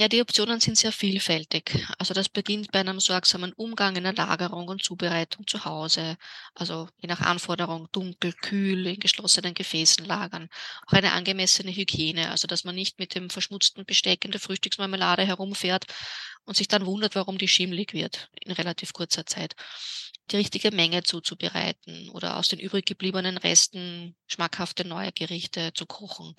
Ja, 0.00 0.06
die 0.06 0.20
Optionen 0.22 0.60
sind 0.60 0.78
sehr 0.78 0.92
vielfältig. 0.92 1.84
Also 1.98 2.14
das 2.14 2.28
beginnt 2.28 2.70
bei 2.70 2.78
einem 2.78 3.00
sorgsamen 3.00 3.52
Umgang 3.54 3.96
in 3.96 4.04
der 4.04 4.12
Lagerung 4.12 4.68
und 4.68 4.84
Zubereitung 4.84 5.44
zu 5.48 5.64
Hause. 5.64 6.16
Also 6.54 6.88
je 6.98 7.08
nach 7.08 7.20
Anforderung 7.20 7.88
dunkel, 7.90 8.32
kühl, 8.32 8.86
in 8.86 9.00
geschlossenen 9.00 9.54
Gefäßen 9.54 10.04
lagern. 10.04 10.50
Auch 10.86 10.92
eine 10.92 11.10
angemessene 11.14 11.72
Hygiene, 11.72 12.30
also 12.30 12.46
dass 12.46 12.62
man 12.62 12.76
nicht 12.76 13.00
mit 13.00 13.16
dem 13.16 13.28
verschmutzten 13.28 13.84
Besteck 13.84 14.24
in 14.24 14.30
der 14.30 14.40
Frühstücksmarmelade 14.40 15.26
herumfährt 15.26 15.86
und 16.44 16.56
sich 16.56 16.68
dann 16.68 16.86
wundert, 16.86 17.16
warum 17.16 17.36
die 17.36 17.48
schimmlig 17.48 17.92
wird 17.92 18.30
in 18.44 18.52
relativ 18.52 18.92
kurzer 18.92 19.26
Zeit. 19.26 19.56
Die 20.30 20.36
richtige 20.36 20.70
Menge 20.70 21.02
zuzubereiten 21.02 22.10
oder 22.10 22.36
aus 22.36 22.46
den 22.46 22.60
übrig 22.60 22.86
gebliebenen 22.86 23.36
Resten 23.36 24.14
schmackhafte 24.28 24.84
neue 24.86 25.10
Gerichte 25.10 25.72
zu 25.74 25.86
kochen. 25.86 26.36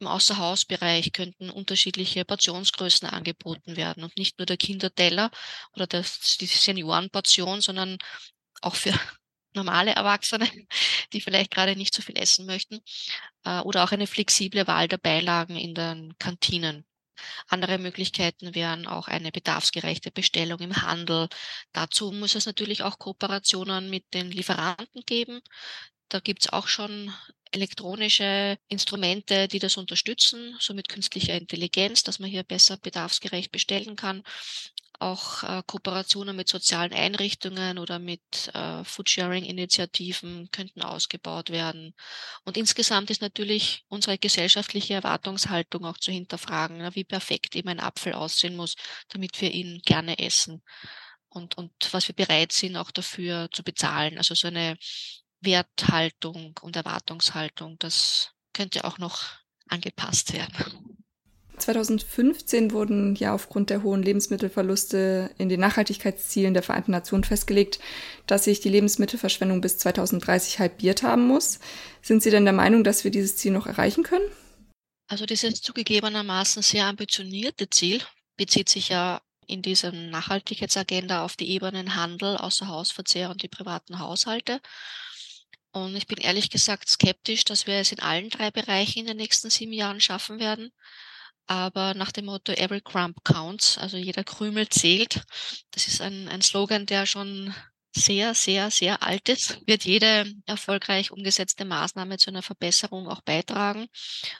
Im 0.00 0.06
Außerhausbereich 0.06 1.12
könnten 1.12 1.50
unterschiedliche 1.50 2.24
Portionsgrößen 2.24 3.08
angeboten 3.08 3.76
werden 3.76 4.04
und 4.04 4.16
nicht 4.16 4.38
nur 4.38 4.46
der 4.46 4.56
Kinderteller 4.56 5.30
oder 5.72 5.86
das, 5.86 6.36
die 6.40 6.46
Seniorenportion, 6.46 7.60
sondern 7.60 7.98
auch 8.62 8.76
für 8.76 8.92
normale 9.54 9.92
Erwachsene, 9.92 10.48
die 11.12 11.20
vielleicht 11.20 11.50
gerade 11.50 11.74
nicht 11.74 11.94
so 11.94 12.02
viel 12.02 12.18
essen 12.18 12.46
möchten, 12.46 12.80
äh, 13.44 13.60
oder 13.60 13.84
auch 13.84 13.92
eine 13.92 14.06
flexible 14.06 14.66
Wahl 14.66 14.88
der 14.88 14.98
Beilagen 14.98 15.56
in 15.56 15.74
den 15.74 16.16
Kantinen. 16.18 16.84
Andere 17.48 17.78
Möglichkeiten 17.78 18.54
wären 18.54 18.86
auch 18.86 19.08
eine 19.08 19.32
bedarfsgerechte 19.32 20.12
Bestellung 20.12 20.60
im 20.60 20.82
Handel. 20.82 21.28
Dazu 21.72 22.12
muss 22.12 22.36
es 22.36 22.46
natürlich 22.46 22.82
auch 22.82 22.98
Kooperationen 22.98 23.90
mit 23.90 24.14
den 24.14 24.30
Lieferanten 24.30 25.02
geben. 25.04 25.40
Da 26.08 26.20
gibt 26.20 26.42
es 26.42 26.52
auch 26.52 26.68
schon 26.68 27.12
elektronische 27.52 28.58
Instrumente, 28.68 29.48
die 29.48 29.58
das 29.58 29.76
unterstützen, 29.76 30.56
so 30.60 30.74
mit 30.74 30.88
künstlicher 30.88 31.34
Intelligenz, 31.34 32.02
dass 32.02 32.18
man 32.18 32.30
hier 32.30 32.42
besser 32.42 32.76
bedarfsgerecht 32.76 33.52
bestellen 33.52 33.96
kann. 33.96 34.22
Auch 35.00 35.44
äh, 35.44 35.62
Kooperationen 35.64 36.34
mit 36.34 36.48
sozialen 36.48 36.92
Einrichtungen 36.92 37.78
oder 37.78 38.00
mit 38.00 38.50
äh, 38.52 38.82
Foodsharing-Initiativen 38.82 40.48
könnten 40.50 40.82
ausgebaut 40.82 41.50
werden. 41.50 41.94
Und 42.44 42.56
insgesamt 42.56 43.08
ist 43.10 43.22
natürlich 43.22 43.84
unsere 43.88 44.18
gesellschaftliche 44.18 44.94
Erwartungshaltung 44.94 45.84
auch 45.84 45.98
zu 45.98 46.10
hinterfragen, 46.10 46.78
na, 46.78 46.94
wie 46.96 47.04
perfekt 47.04 47.54
eben 47.54 47.68
ein 47.68 47.78
Apfel 47.78 48.12
aussehen 48.12 48.56
muss, 48.56 48.74
damit 49.08 49.40
wir 49.40 49.52
ihn 49.52 49.80
gerne 49.84 50.18
essen. 50.18 50.62
Und, 51.28 51.56
und 51.56 51.72
was 51.92 52.08
wir 52.08 52.14
bereit 52.16 52.50
sind, 52.50 52.76
auch 52.76 52.90
dafür 52.90 53.48
zu 53.52 53.62
bezahlen. 53.62 54.18
Also 54.18 54.34
so 54.34 54.48
eine 54.48 54.76
Werthaltung 55.40 56.58
und 56.62 56.76
Erwartungshaltung, 56.76 57.78
das 57.78 58.32
könnte 58.52 58.84
auch 58.84 58.98
noch 58.98 59.22
angepasst 59.68 60.32
werden. 60.32 60.98
2015 61.58 62.72
wurden 62.72 63.14
ja 63.16 63.34
aufgrund 63.34 63.70
der 63.70 63.82
hohen 63.82 64.02
Lebensmittelverluste 64.02 65.30
in 65.38 65.48
den 65.48 65.60
Nachhaltigkeitszielen 65.60 66.54
der 66.54 66.62
Vereinten 66.62 66.92
Nationen 66.92 67.24
festgelegt, 67.24 67.80
dass 68.26 68.44
sich 68.44 68.60
die 68.60 68.68
Lebensmittelverschwendung 68.68 69.60
bis 69.60 69.78
2030 69.78 70.60
halbiert 70.60 71.02
haben 71.02 71.26
muss. 71.26 71.58
Sind 72.00 72.22
Sie 72.22 72.30
denn 72.30 72.44
der 72.44 72.54
Meinung, 72.54 72.84
dass 72.84 73.04
wir 73.04 73.10
dieses 73.10 73.36
Ziel 73.36 73.52
noch 73.52 73.66
erreichen 73.66 74.04
können? 74.04 74.30
Also 75.08 75.26
dieses 75.26 75.60
zugegebenermaßen 75.62 76.62
sehr 76.62 76.84
ambitionierte 76.86 77.68
Ziel 77.70 78.02
bezieht 78.36 78.68
sich 78.68 78.90
ja 78.90 79.20
in 79.46 79.62
dieser 79.62 79.90
Nachhaltigkeitsagenda 79.90 81.24
auf 81.24 81.34
die 81.34 81.50
Ebenen 81.50 81.96
Handel, 81.96 82.36
Außerhausverzehr 82.36 83.30
und 83.30 83.42
die 83.42 83.48
privaten 83.48 83.98
Haushalte. 83.98 84.60
Und 85.72 85.96
ich 85.96 86.06
bin 86.06 86.18
ehrlich 86.18 86.50
gesagt 86.50 86.88
skeptisch, 86.88 87.44
dass 87.44 87.66
wir 87.66 87.74
es 87.74 87.92
in 87.92 88.00
allen 88.00 88.30
drei 88.30 88.50
Bereichen 88.50 89.00
in 89.00 89.06
den 89.06 89.16
nächsten 89.16 89.50
sieben 89.50 89.72
Jahren 89.72 90.00
schaffen 90.00 90.38
werden. 90.38 90.70
Aber 91.46 91.94
nach 91.94 92.12
dem 92.12 92.26
Motto 92.26 92.52
Every 92.52 92.80
Crumb 92.80 93.24
counts, 93.24 93.78
also 93.78 93.96
jeder 93.96 94.24
Krümel 94.24 94.68
zählt, 94.68 95.22
das 95.70 95.88
ist 95.88 96.00
ein, 96.00 96.28
ein 96.28 96.42
Slogan, 96.42 96.84
der 96.84 97.06
schon 97.06 97.54
sehr, 97.94 98.34
sehr, 98.34 98.70
sehr 98.70 99.02
alt 99.02 99.28
ist, 99.28 99.66
wird 99.66 99.84
jede 99.84 100.30
erfolgreich 100.46 101.10
umgesetzte 101.10 101.64
Maßnahme 101.64 102.18
zu 102.18 102.30
einer 102.30 102.42
Verbesserung 102.42 103.08
auch 103.08 103.22
beitragen. 103.22 103.88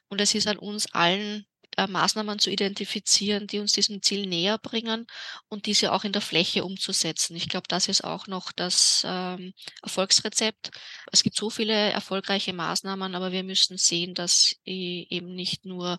Und 0.09 0.21
es 0.21 0.35
ist 0.35 0.47
an 0.47 0.59
uns 0.59 0.93
allen 0.93 1.47
Maßnahmen 1.77 2.39
zu 2.39 2.51
identifizieren, 2.51 3.47
die 3.47 3.61
uns 3.61 3.73
diesem 3.73 4.03
Ziel 4.03 4.27
näher 4.27 4.59
bringen 4.59 5.07
und 5.49 5.67
diese 5.67 5.93
auch 5.93 6.05
in 6.05 6.13
der 6.13 6.23
Fläche 6.23 6.65
umzusetzen. 6.65 7.37
Ich 7.37 7.49
glaube, 7.49 7.67
das 7.69 7.89
ist 7.89 8.03
auch 8.03 8.27
noch 8.27 8.53
das 8.53 9.03
ähm, 9.07 9.53
Erfolgsrezept. 9.83 10.71
Es 11.13 11.23
gibt 11.23 11.37
so 11.37 11.51
viele 11.51 11.75
erfolgreiche 11.75 12.53
Maßnahmen, 12.53 13.15
aber 13.15 13.33
wir 13.33 13.45
müssen 13.45 13.79
sehen, 13.79 14.15
dass 14.15 14.57
eben 14.65 15.35
nicht 15.35 15.65
nur 15.65 15.99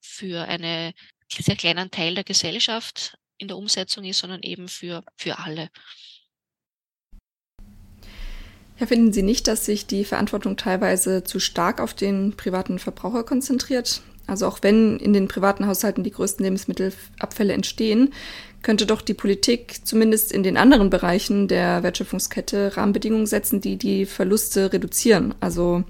für 0.00 0.48
einen 0.48 0.92
sehr 1.32 1.56
kleinen 1.56 1.90
Teil 1.90 2.14
der 2.14 2.24
Gesellschaft 2.24 3.16
in 3.38 3.48
der 3.48 3.56
Umsetzung 3.56 4.04
ist, 4.04 4.18
sondern 4.18 4.42
eben 4.42 4.68
für, 4.68 5.04
für 5.16 5.38
alle. 5.38 5.70
Ja, 8.78 8.86
finden 8.86 9.12
Sie 9.12 9.22
nicht, 9.22 9.46
dass 9.46 9.66
sich 9.66 9.86
die 9.86 10.04
Verantwortung 10.04 10.56
teilweise 10.56 11.22
zu 11.22 11.38
stark 11.38 11.80
auf 11.80 11.92
den 11.92 12.36
privaten 12.36 12.78
Verbraucher 12.78 13.24
konzentriert? 13.24 14.02
Also 14.30 14.46
auch 14.46 14.58
wenn 14.62 14.98
in 14.98 15.12
den 15.12 15.28
privaten 15.28 15.66
Haushalten 15.66 16.04
die 16.04 16.12
größten 16.12 16.44
Lebensmittelabfälle 16.44 17.52
entstehen, 17.52 18.12
könnte 18.62 18.86
doch 18.86 19.02
die 19.02 19.14
Politik 19.14 19.80
zumindest 19.84 20.32
in 20.32 20.42
den 20.42 20.56
anderen 20.56 20.90
Bereichen 20.90 21.48
der 21.48 21.82
Wertschöpfungskette 21.82 22.76
Rahmenbedingungen 22.76 23.26
setzen, 23.26 23.60
die 23.60 23.76
die 23.76 24.06
Verluste 24.06 24.72
reduzieren. 24.72 25.34
Also 25.40 25.82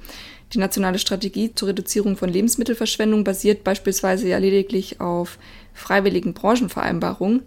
die 0.52 0.58
nationale 0.58 0.98
Strategie 0.98 1.54
zur 1.54 1.68
Reduzierung 1.68 2.16
von 2.16 2.28
Lebensmittelverschwendung 2.28 3.24
basiert 3.24 3.62
beispielsweise 3.62 4.28
ja 4.28 4.38
lediglich 4.38 5.00
auf 5.00 5.38
freiwilligen 5.74 6.32
Branchenvereinbarungen. 6.32 7.42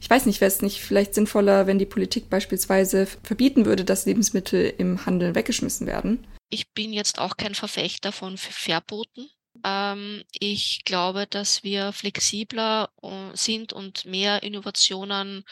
Ich 0.00 0.08
weiß 0.08 0.26
nicht, 0.26 0.40
wäre 0.40 0.50
es 0.50 0.62
nicht 0.62 0.80
vielleicht 0.80 1.14
sinnvoller, 1.14 1.66
wenn 1.66 1.78
die 1.78 1.86
Politik 1.86 2.30
beispielsweise 2.30 3.06
verbieten 3.22 3.66
würde, 3.66 3.84
dass 3.84 4.06
Lebensmittel 4.06 4.72
im 4.78 5.06
Handel 5.06 5.34
weggeschmissen 5.34 5.86
werden? 5.86 6.24
Ich 6.50 6.72
bin 6.72 6.92
jetzt 6.92 7.18
auch 7.18 7.36
kein 7.36 7.54
Verfechter 7.54 8.12
von 8.12 8.36
Verboten. 8.38 9.28
Ähm, 9.64 10.24
ich 10.32 10.84
glaube, 10.84 11.26
dass 11.26 11.62
wir 11.62 11.92
flexibler 11.92 12.90
äh, 13.02 13.36
sind 13.36 13.72
und 13.72 14.04
mehr 14.04 14.42
Innovationen 14.42 15.44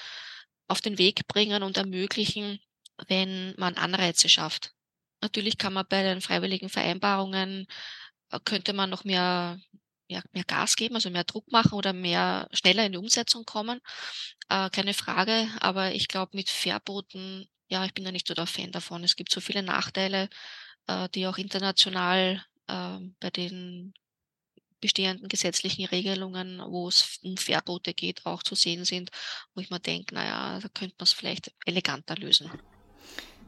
auf 0.68 0.80
den 0.80 0.98
Weg 0.98 1.26
bringen 1.28 1.62
und 1.62 1.76
ermöglichen, 1.76 2.60
wenn 3.08 3.54
man 3.56 3.76
Anreize 3.76 4.28
schafft. 4.28 4.72
Natürlich 5.20 5.58
kann 5.58 5.72
man 5.72 5.86
bei 5.88 6.02
den 6.02 6.20
freiwilligen 6.20 6.68
Vereinbarungen, 6.68 7.66
äh, 8.30 8.40
könnte 8.44 8.72
man 8.72 8.90
noch 8.90 9.04
mehr, 9.04 9.58
mehr, 10.08 10.22
mehr 10.32 10.44
Gas 10.44 10.76
geben, 10.76 10.94
also 10.94 11.10
mehr 11.10 11.24
Druck 11.24 11.50
machen 11.50 11.72
oder 11.72 11.92
mehr 11.92 12.48
schneller 12.52 12.86
in 12.86 12.92
die 12.92 12.98
Umsetzung 12.98 13.44
kommen. 13.44 13.80
Äh, 14.48 14.70
keine 14.70 14.94
Frage, 14.94 15.48
aber 15.60 15.92
ich 15.92 16.08
glaube 16.08 16.36
mit 16.36 16.50
Verboten, 16.50 17.48
ja, 17.68 17.84
ich 17.84 17.94
bin 17.94 18.04
da 18.04 18.12
nicht 18.12 18.28
so 18.28 18.34
der 18.34 18.46
Fan 18.46 18.72
davon. 18.72 19.04
Es 19.04 19.16
gibt 19.16 19.32
so 19.32 19.40
viele 19.40 19.62
Nachteile, 19.62 20.28
äh, 20.86 21.08
die 21.10 21.26
auch 21.26 21.38
international 21.38 22.44
äh, 22.68 22.98
bei 23.20 23.30
den 23.30 23.94
bestehenden 24.80 25.28
gesetzlichen 25.28 25.86
Regelungen, 25.86 26.60
wo 26.68 26.88
es 26.88 27.18
um 27.22 27.36
Verbote 27.36 27.94
geht, 27.94 28.24
auch 28.26 28.42
zu 28.42 28.54
sehen 28.54 28.84
sind, 28.84 29.10
wo 29.54 29.60
ich 29.60 29.70
mir 29.70 29.80
denke, 29.80 30.14
naja, 30.14 30.60
da 30.60 30.68
könnte 30.68 30.94
man 30.98 31.04
es 31.04 31.12
vielleicht 31.12 31.52
eleganter 31.64 32.14
lösen. 32.16 32.50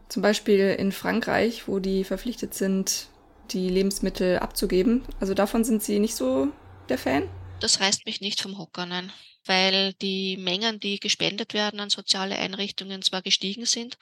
Zum 0.08 0.22
Beispiel 0.22 0.74
in 0.78 0.90
Frankreich, 0.90 1.68
wo 1.68 1.80
die 1.80 2.04
verpflichtet 2.04 2.54
sind, 2.54 3.08
die 3.50 3.68
Lebensmittel 3.68 4.38
abzugeben. 4.38 5.04
Also 5.20 5.34
davon 5.34 5.64
sind 5.64 5.82
Sie 5.82 5.98
nicht 5.98 6.14
so 6.14 6.48
der 6.88 6.98
Fan? 6.98 7.28
Das 7.60 7.80
reißt 7.80 8.06
mich 8.06 8.20
nicht 8.20 8.40
vom 8.40 8.58
Hocker, 8.58 8.86
nein. 8.86 9.12
Weil 9.44 9.94
die 9.94 10.36
Mengen, 10.36 10.80
die 10.80 10.98
gespendet 11.00 11.54
werden 11.54 11.80
an 11.80 11.90
soziale 11.90 12.36
Einrichtungen, 12.36 13.02
zwar 13.02 13.22
gestiegen 13.22 13.66
sind, 13.66 13.98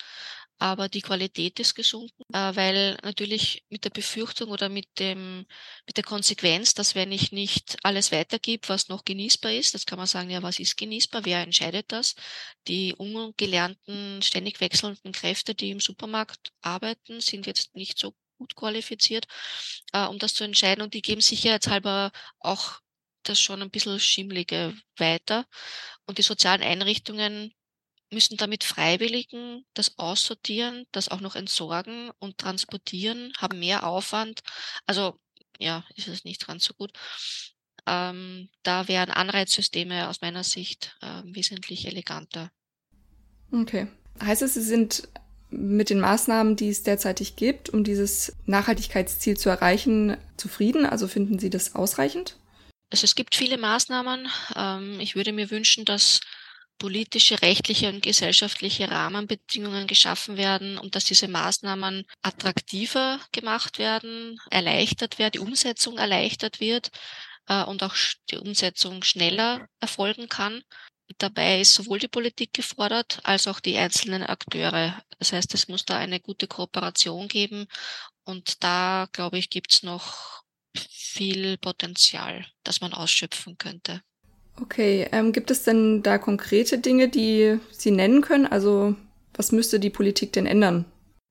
aber 0.59 0.89
die 0.89 1.03
Qualität 1.03 1.61
ist 1.61 1.75
gesunken, 1.75 2.23
äh, 2.33 2.57
weil 2.57 2.97
natürlich 3.03 3.65
mit 3.69 3.85
der 3.85 3.91
Befürchtung 3.91 4.51
oder 4.51 4.69
mit 4.69 4.87
dem, 4.99 5.47
mit 5.87 5.97
der 5.97 6.05
Konsequenz, 6.05 6.75
dass 6.75 6.95
wenn 6.95 7.13
ich 7.13 7.33
nicht 7.33 7.77
alles 7.83 8.13
weitergib, 8.13 8.69
was 8.69 8.89
noch 8.89 9.05
genießbar 9.05 9.53
ist, 9.53 9.75
das 9.75 9.87
kann 9.87 9.99
man 9.99 10.07
sagen, 10.07 10.31
ja, 10.31 10.43
was 10.43 10.59
ist 10.59 10.77
genießbar? 10.77 11.25
Wer 11.25 11.43
entscheidet 11.43 11.93
das? 11.93 12.15
Die 12.69 12.95
ungelernten, 12.95 14.23
ständig 14.23 14.61
wechselnden 14.61 15.13
Kräfte, 15.13 15.55
die 15.55 15.71
im 15.71 15.81
Supermarkt 15.81 16.53
arbeiten, 16.63 17.21
sind 17.21 17.47
jetzt 17.47 17.75
nicht 17.75 17.99
so 17.99 18.15
gut 18.39 18.55
qualifiziert, 18.55 19.27
äh, 19.93 20.07
um 20.07 20.19
das 20.19 20.35
zu 20.35 20.45
entscheiden 20.45 20.83
und 20.83 20.95
die 20.95 21.03
geben 21.03 21.21
sicherheitshalber 21.21 22.13
auch 22.41 22.81
das 23.29 23.41
schon 23.41 23.63
ein 23.63 23.71
bisschen 23.71 23.99
Schimmlige 24.01 24.75
weiter. 24.97 25.47
Und 26.07 26.19
die 26.19 26.23
sozialen 26.23 26.63
Einrichtungen 26.63 27.53
müssen 28.11 28.37
damit 28.37 28.65
Freiwilligen 28.65 29.65
das 29.75 29.99
aussortieren, 29.99 30.87
das 30.93 31.09
auch 31.09 31.21
noch 31.21 31.37
entsorgen 31.37 32.11
und 32.19 32.39
transportieren, 32.39 33.33
haben 33.39 33.59
mehr 33.59 33.87
Aufwand. 33.87 34.41
Also 34.87 35.19
ja, 35.59 35.85
ist 35.95 36.09
es 36.09 36.25
nicht 36.25 36.47
ganz 36.47 36.65
so 36.65 36.75
gut. 36.75 36.93
Ähm, 37.87 38.49
da 38.63 38.89
wären 38.89 39.11
Anreizsysteme 39.11 40.09
aus 40.09 40.21
meiner 40.21 40.45
Sicht 40.45 40.97
äh, 41.03 41.23
wesentlich 41.25 41.87
eleganter. 41.87 42.51
Okay. 43.53 43.89
Heißt 44.21 44.43
es, 44.43 44.55
Sie 44.55 44.63
sind 44.63 45.09
mit 45.51 45.91
den 45.91 46.01
Maßnahmen, 46.01 46.57
die 46.57 46.69
es 46.69 46.83
derzeitig 46.83 47.37
gibt, 47.37 47.71
um 47.71 47.85
dieses 47.85 48.33
Nachhaltigkeitsziel 48.47 49.37
zu 49.37 49.49
erreichen, 49.49 50.17
zufrieden? 50.37 50.85
Also 50.85 51.07
finden 51.07 51.39
Sie 51.39 51.51
das 51.51 51.75
ausreichend? 51.75 52.37
Also 52.91 53.05
es 53.05 53.15
gibt 53.15 53.35
viele 53.35 53.59
Maßnahmen. 53.59 54.29
Ähm, 54.57 55.01
ich 55.01 55.15
würde 55.15 55.33
mir 55.33 55.51
wünschen, 55.51 55.85
dass 55.85 56.21
politische, 56.79 57.41
rechtliche 57.43 57.89
und 57.89 58.03
gesellschaftliche 58.03 58.91
Rahmenbedingungen 58.91 59.87
geschaffen 59.87 60.37
werden 60.37 60.79
und 60.79 60.95
dass 60.95 61.05
diese 61.05 61.29
Maßnahmen 61.29 62.07
attraktiver 62.23 63.21
gemacht 63.33 63.79
werden, 63.79 64.39
erleichtert 64.51 65.19
werden, 65.19 65.33
die 65.33 65.39
Umsetzung 65.39 65.99
erleichtert 65.99 66.61
wird 66.61 66.91
äh, 67.49 67.63
und 67.65 67.83
auch 67.83 67.95
die 68.31 68.39
Umsetzung 68.39 69.03
schneller 69.03 69.69
erfolgen 69.81 70.29
kann. 70.29 70.63
Dabei 71.19 71.61
ist 71.61 71.75
sowohl 71.75 72.01
die 72.01 72.09
Politik 72.09 72.53
gefordert 72.53 73.21
als 73.23 73.47
auch 73.47 73.61
die 73.61 73.77
einzelnen 73.77 74.25
Akteure. 74.25 75.01
Das 75.19 75.33
heißt, 75.33 75.55
es 75.55 75.69
muss 75.69 75.85
da 75.85 75.97
eine 75.97 76.21
gute 76.21 76.49
Kooperation 76.49 77.29
geben 77.29 77.67
und 78.25 78.65
da, 78.65 79.09
glaube 79.13 79.39
ich, 79.39 79.51
gibt 79.51 79.73
es 79.73 79.83
noch 79.83 80.43
viel 80.77 81.57
Potenzial, 81.59 82.47
das 82.65 82.81
man 82.81 82.93
ausschöpfen 82.93 83.57
könnte. 83.57 84.03
Okay, 84.61 85.09
ähm, 85.13 85.33
gibt 85.33 85.51
es 85.51 85.65
denn 85.65 86.03
da 86.03 86.19
konkrete 86.19 86.79
Dinge, 86.79 87.09
die 87.09 87.59
Sie 87.73 87.91
nennen 87.91 88.23
können? 88.23 88.47
Also 88.47 88.97
was 89.35 89.53
müsste 89.53 89.79
die 89.79 89.91
Politik 89.91 90.33
denn 90.33 90.47
ändern? 90.47 90.87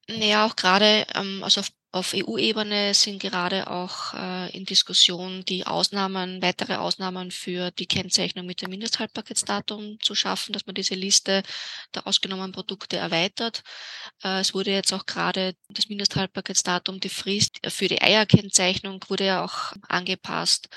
Naja, 0.08 0.46
auch 0.46 0.56
gerade 0.56 1.06
ähm, 1.16 1.42
also 1.44 1.62
auf 1.62 1.70
auf 1.96 2.14
EU-Ebene 2.14 2.94
sind 2.94 3.20
gerade 3.20 3.72
auch 3.72 4.14
äh, 4.14 4.52
in 4.52 4.66
Diskussion 4.66 5.46
die 5.46 5.66
Ausnahmen, 5.66 6.42
weitere 6.42 6.76
Ausnahmen 6.76 7.32
für 7.32 7.72
die 7.72 7.86
Kennzeichnung 7.86 8.46
mit 8.46 8.62
dem 8.62 8.70
Mindesthaltbarkeitsdatum 8.70 9.98
zu 10.02 10.14
schaffen, 10.14 10.52
dass 10.52 10.66
man 10.66 10.76
diese 10.76 10.96
Liste 10.96 11.42
der 11.94 12.06
ausgenommenen 12.06 12.52
Produkte 12.52 12.98
erweitert. 12.98 13.64
Äh, 14.22 14.42
es 14.42 14.54
wurde 14.54 14.72
jetzt 14.72 14.92
auch 14.92 15.06
gerade 15.06 15.56
das 15.70 15.88
Mindesthaltbarkeitsdatum, 15.88 17.00
die 17.00 17.08
Frist 17.08 17.60
für 17.70 17.88
die 17.88 18.02
Eierkennzeichnung 18.02 19.00
wurde 19.08 19.28
ja 19.28 19.46
auch 19.46 19.72
angepasst. 19.88 20.68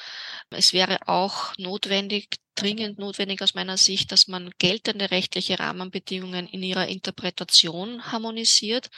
Es 0.51 0.73
wäre 0.73 1.09
auch 1.09 1.53
notwendig, 1.59 2.29
dringend 2.55 3.01
notwendig 3.01 3.43
aus 3.43 3.55
meiner 3.55 3.77
Sicht, 3.77 4.13
dass 4.13 4.29
man 4.29 4.53
geltende 4.59 5.11
rechtliche 5.11 5.59
Rahmenbedingungen 5.59 6.47
in 6.47 6.63
ihrer 6.63 6.87
Interpretation 6.87 8.13
harmonisiert. 8.13 8.89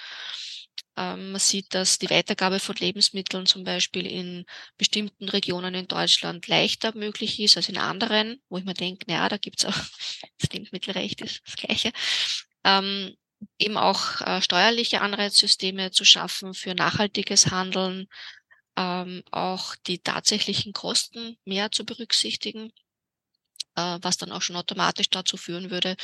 Ähm, 0.96 1.32
man 1.32 1.40
sieht, 1.40 1.74
dass 1.74 1.98
die 1.98 2.10
Weitergabe 2.10 2.60
von 2.60 2.74
Lebensmitteln 2.76 3.46
zum 3.46 3.64
Beispiel 3.64 4.06
in 4.06 4.44
bestimmten 4.76 5.28
Regionen 5.28 5.74
in 5.74 5.88
Deutschland 5.88 6.46
leichter 6.48 6.94
möglich 6.96 7.40
ist 7.40 7.56
als 7.56 7.68
in 7.68 7.78
anderen, 7.78 8.42
wo 8.48 8.58
ich 8.58 8.64
mir 8.64 8.74
denke, 8.74 9.06
naja, 9.08 9.28
da 9.28 9.36
gibt's 9.38 9.64
auch, 9.64 9.74
das 10.38 10.50
Lebensmittelrecht 10.52 11.20
ist 11.22 11.42
das 11.46 11.56
Gleiche. 11.56 11.92
Ähm, 12.64 13.16
eben 13.58 13.76
auch 13.76 14.20
äh, 14.20 14.42
steuerliche 14.42 15.00
Anreizsysteme 15.00 15.90
zu 15.90 16.04
schaffen 16.04 16.54
für 16.54 16.74
nachhaltiges 16.74 17.50
Handeln, 17.50 18.06
ähm, 18.76 19.22
auch 19.30 19.76
die 19.86 19.98
tatsächlichen 20.00 20.72
Kosten 20.72 21.38
mehr 21.44 21.70
zu 21.72 21.84
berücksichtigen, 21.84 22.72
äh, 23.76 23.98
was 24.02 24.18
dann 24.18 24.32
auch 24.32 24.42
schon 24.42 24.56
automatisch 24.56 25.10
dazu 25.10 25.36
führen 25.36 25.70
würde, 25.70 25.96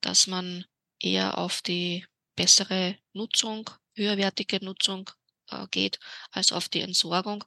dass 0.00 0.26
man 0.26 0.64
eher 1.00 1.38
auf 1.38 1.62
die 1.62 2.06
bessere 2.36 2.96
Nutzung 3.12 3.70
höherwertige 3.94 4.64
Nutzung 4.64 5.10
äh, 5.52 5.66
geht, 5.70 5.98
als 6.30 6.52
auf 6.52 6.68
die 6.68 6.80
Entsorgung. 6.80 7.44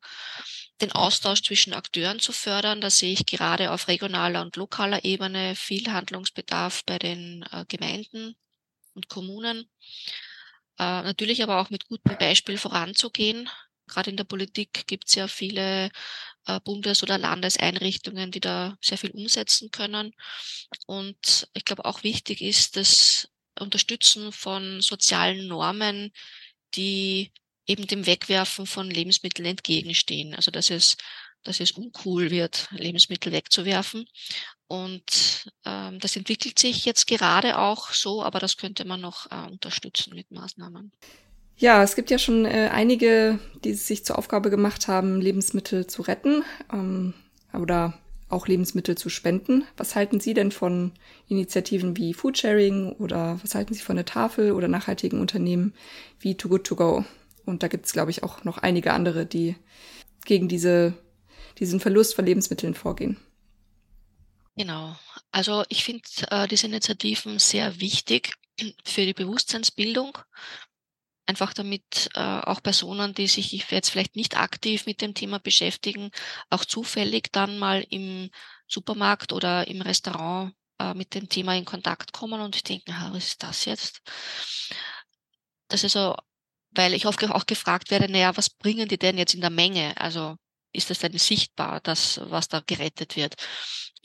Den 0.82 0.92
Austausch 0.92 1.42
zwischen 1.44 1.74
Akteuren 1.74 2.20
zu 2.20 2.32
fördern, 2.32 2.82
da 2.82 2.90
sehe 2.90 3.14
ich 3.14 3.26
gerade 3.26 3.72
auf 3.72 3.88
regionaler 3.88 4.42
und 4.42 4.56
lokaler 4.56 5.04
Ebene 5.06 5.56
viel 5.56 5.92
Handlungsbedarf 5.92 6.84
bei 6.86 7.00
den 7.00 7.46
äh, 7.52 7.66
Gemeinden 7.68 8.36
und 8.94 9.10
Kommunen. 9.10 9.70
Äh, 10.78 11.04
natürlich 11.04 11.42
aber 11.44 11.62
auch 11.62 11.70
mit 11.70 11.88
gutem 11.88 12.18
Beispiel 12.18 12.58
voranzugehen. 12.58 13.50
Gerade 13.88 14.10
in 14.10 14.18
der 14.18 14.24
Politik 14.24 14.88
gibt 14.88 15.08
es 15.08 15.16
ja 15.16 15.28
viele 15.28 15.92
Bundes- 16.64 17.04
oder 17.04 17.20
Landeseinrichtungen, 17.20 18.32
die 18.32 18.40
da 18.40 18.78
sehr 18.82 18.98
viel 18.98 19.12
umsetzen 19.12 19.70
können. 19.70 20.16
Und 20.88 21.48
ich 21.54 21.66
glaube 21.66 21.86
auch 21.86 22.04
wichtig 22.04 22.42
ist, 22.42 22.78
dass 22.78 23.30
Unterstützen 23.60 24.32
von 24.32 24.82
sozialen 24.82 25.48
Normen, 25.48 26.12
die 26.76 27.32
eben 27.68 27.88
dem 27.88 28.06
Wegwerfen 28.06 28.66
von 28.66 28.90
Lebensmitteln 28.90 29.48
entgegenstehen. 29.48 30.36
Also 30.36 30.52
dass 30.52 30.70
es, 30.70 30.98
dass 31.44 31.60
es 31.60 31.72
uncool 31.72 32.32
wird, 32.32 32.68
Lebensmittel 32.72 33.32
wegzuwerfen. 33.32 34.08
Und 34.68 35.52
ähm, 35.66 36.00
das 36.00 36.16
entwickelt 36.16 36.58
sich 36.58 36.86
jetzt 36.86 37.08
gerade 37.08 37.60
auch 37.60 37.92
so, 37.92 38.24
aber 38.24 38.40
das 38.40 38.58
könnte 38.58 38.86
man 38.86 39.02
noch 39.02 39.32
äh, 39.32 39.52
unterstützen 39.52 40.16
mit 40.16 40.32
Maßnahmen. 40.32 40.92
Ja, 41.58 41.84
es 41.84 41.96
gibt 41.96 42.12
ja 42.12 42.20
schon 42.20 42.46
äh, 42.46 42.70
einige, 42.72 43.40
die 43.64 43.74
sich 43.74 44.04
zur 44.04 44.18
Aufgabe 44.18 44.50
gemacht 44.50 44.88
haben, 44.88 45.22
Lebensmittel 45.22 45.88
zu 45.88 46.02
retten 46.02 46.44
ähm, 46.72 47.14
oder 47.54 47.98
auch 48.30 48.48
Lebensmittel 48.48 48.98
zu 48.98 49.10
spenden. 49.10 49.64
Was 49.78 49.96
halten 49.96 50.20
Sie 50.20 50.34
denn 50.34 50.52
von 50.52 50.94
Initiativen 51.28 51.96
wie 51.98 52.14
Foodsharing 52.14 52.94
oder 52.94 53.40
was 53.44 53.56
halten 53.56 53.74
Sie 53.74 53.82
von 53.82 53.96
der 53.96 54.06
Tafel 54.06 54.52
oder 54.52 54.68
nachhaltigen 54.68 55.20
Unternehmen 55.20 55.74
wie 56.20 56.36
Too 56.36 56.50
Good 56.50 56.66
To 56.66 56.76
Go? 56.76 57.06
Und 57.46 57.62
da 57.62 57.68
gibt 57.68 57.86
es, 57.86 57.94
glaube 57.94 58.12
ich, 58.12 58.24
auch 58.24 58.44
noch 58.44 58.58
einige 58.58 58.94
andere, 58.94 59.26
die 59.26 59.56
gegen 60.26 60.48
diese, 60.48 60.94
diesen 61.60 61.80
Verlust 61.80 62.16
von 62.16 62.26
Lebensmitteln 62.26 62.74
vorgehen. 62.74 63.18
Genau. 64.58 64.96
Also 65.32 65.64
ich 65.70 65.84
finde 65.84 66.02
äh, 66.32 66.48
diese 66.48 66.68
Initiativen 66.68 67.40
sehr 67.40 67.80
wichtig 67.80 68.34
für 68.86 69.06
die 69.06 69.14
Bewusstseinsbildung 69.14 70.18
einfach 71.26 71.54
damit 71.54 72.10
äh, 72.14 72.20
auch 72.20 72.62
Personen, 72.62 73.14
die 73.14 73.28
sich 73.28 73.52
jetzt 73.72 73.90
vielleicht 73.90 74.16
nicht 74.16 74.38
aktiv 74.38 74.86
mit 74.86 75.02
dem 75.02 75.14
Thema 75.14 75.40
beschäftigen, 75.40 76.12
auch 76.50 76.66
zufällig 76.66 77.32
dann 77.32 77.58
mal 77.58 77.86
im 77.90 78.30
Supermarkt 78.68 79.34
oder 79.34 79.68
im 79.68 79.82
Restaurant 79.82 80.54
äh, 80.80 80.94
mit 80.94 81.14
dem 81.16 81.30
Thema 81.30 81.56
in 81.56 81.66
Kontakt 81.66 82.14
kommen 82.14 82.42
und 82.42 82.68
denken, 82.70 82.96
was 83.12 83.26
ist 83.26 83.44
das 83.44 83.66
jetzt? 83.66 84.02
Das 85.68 85.84
ist 85.84 85.94
so, 85.94 86.16
weil 86.72 86.94
ich 86.94 87.08
oft 87.08 87.24
auch 87.24 87.46
gefragt 87.46 87.92
werde, 87.92 88.12
naja, 88.12 88.36
was 88.38 88.50
bringen 88.50 88.88
die 88.88 88.98
denn 88.98 89.18
jetzt 89.18 89.34
in 89.34 89.42
der 89.42 89.50
Menge? 89.50 89.96
Also 89.98 90.36
ist 90.74 90.90
das 90.90 91.00
denn 91.00 91.18
sichtbar, 91.18 91.80
das, 91.82 92.20
was 92.24 92.48
da 92.48 92.62
gerettet 92.66 93.16
wird? 93.16 93.36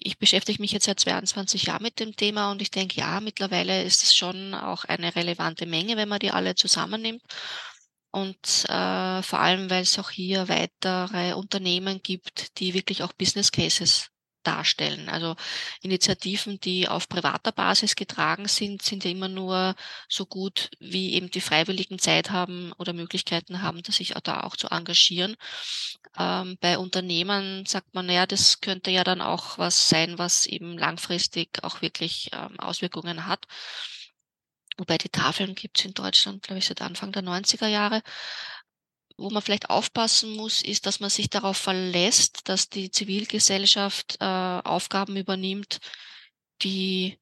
Ich 0.02 0.18
beschäftige 0.18 0.60
mich 0.62 0.72
jetzt 0.72 0.86
seit 0.86 0.98
22 0.98 1.64
Jahren 1.64 1.82
mit 1.82 2.00
dem 2.00 2.16
Thema 2.16 2.50
und 2.50 2.62
ich 2.62 2.70
denke, 2.70 2.98
ja, 3.00 3.20
mittlerweile 3.20 3.82
ist 3.82 4.02
es 4.02 4.14
schon 4.14 4.54
auch 4.54 4.84
eine 4.84 5.14
relevante 5.14 5.66
Menge, 5.66 5.96
wenn 5.96 6.08
man 6.08 6.20
die 6.20 6.30
alle 6.30 6.54
zusammennimmt. 6.54 7.22
Und 8.10 8.64
äh, 8.68 9.22
vor 9.22 9.38
allem, 9.38 9.70
weil 9.70 9.82
es 9.82 9.98
auch 9.98 10.10
hier 10.10 10.48
weitere 10.48 11.34
Unternehmen 11.34 12.02
gibt, 12.02 12.58
die 12.58 12.74
wirklich 12.74 13.02
auch 13.02 13.12
Business 13.12 13.52
Cases 13.52 14.08
darstellen. 14.42 15.09
Also 15.09 15.37
Initiativen, 15.83 16.61
die 16.61 16.88
auf 16.88 17.09
privater 17.09 17.53
Basis 17.53 17.96
getragen 17.96 18.48
sind, 18.48 18.83
sind 18.83 19.05
ja 19.05 19.11
immer 19.11 19.29
nur 19.29 19.74
so 20.09 20.26
gut, 20.26 20.70
wie 20.81 21.14
eben 21.14 21.31
die 21.31 21.40
Freiwilligen 21.40 21.98
Zeit 21.98 22.31
haben 22.31 22.72
oder 22.79 22.92
Möglichkeiten 22.92 23.62
haben, 23.62 23.83
sich 23.85 24.14
da 24.22 24.40
auch 24.42 24.57
zu 24.57 24.68
engagieren. 24.68 25.37
Ähm, 26.18 26.59
bei 26.61 26.79
Unternehmen 26.79 27.66
sagt 27.66 27.94
man, 27.94 28.09
ja, 28.09 28.26
das 28.26 28.61
könnte 28.61 28.90
ja 28.90 29.05
dann 29.05 29.20
auch 29.20 29.59
was 29.59 29.88
sein, 29.88 30.18
was 30.18 30.46
eben 30.46 30.79
langfristig 30.79 31.62
auch 31.62 31.83
wirklich 31.83 32.31
ähm, 32.33 32.59
Auswirkungen 32.61 33.26
hat. 33.26 33.46
Wobei 34.81 34.96
die 34.96 35.11
Tafeln 35.11 35.55
gibt 35.55 35.79
es 35.79 35.85
in 35.85 35.92
Deutschland, 35.92 36.42
glaube 36.42 36.59
ich, 36.59 36.66
seit 36.66 36.81
Anfang 36.81 37.12
der 37.12 37.22
90er 37.22 37.66
Jahre 37.66 38.03
wo 39.20 39.30
man 39.30 39.42
vielleicht 39.42 39.68
aufpassen 39.68 40.35
muss, 40.35 40.62
ist, 40.62 40.87
dass 40.87 40.98
man 41.00 41.11
sich 41.11 41.28
darauf 41.28 41.56
verlässt, 41.56 42.48
dass 42.48 42.70
die 42.70 42.90
Zivilgesellschaft 42.90 44.16
äh, 44.20 44.24
Aufgaben 44.24 45.16
übernimmt, 45.16 45.78
die 46.62 47.18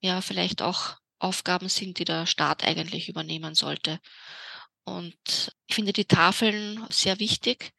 ja 0.00 0.20
vielleicht 0.20 0.62
auch 0.62 0.96
Aufgaben 1.18 1.68
sind, 1.68 1.98
die 1.98 2.04
der 2.04 2.26
Staat 2.26 2.64
eigentlich 2.64 3.08
übernehmen 3.08 3.54
sollte. 3.54 3.98
Und 4.84 5.52
ich 5.66 5.74
finde 5.74 5.92
die 5.92 6.04
Tafeln 6.04 6.84
sehr 6.90 7.18
wichtig. 7.18 7.72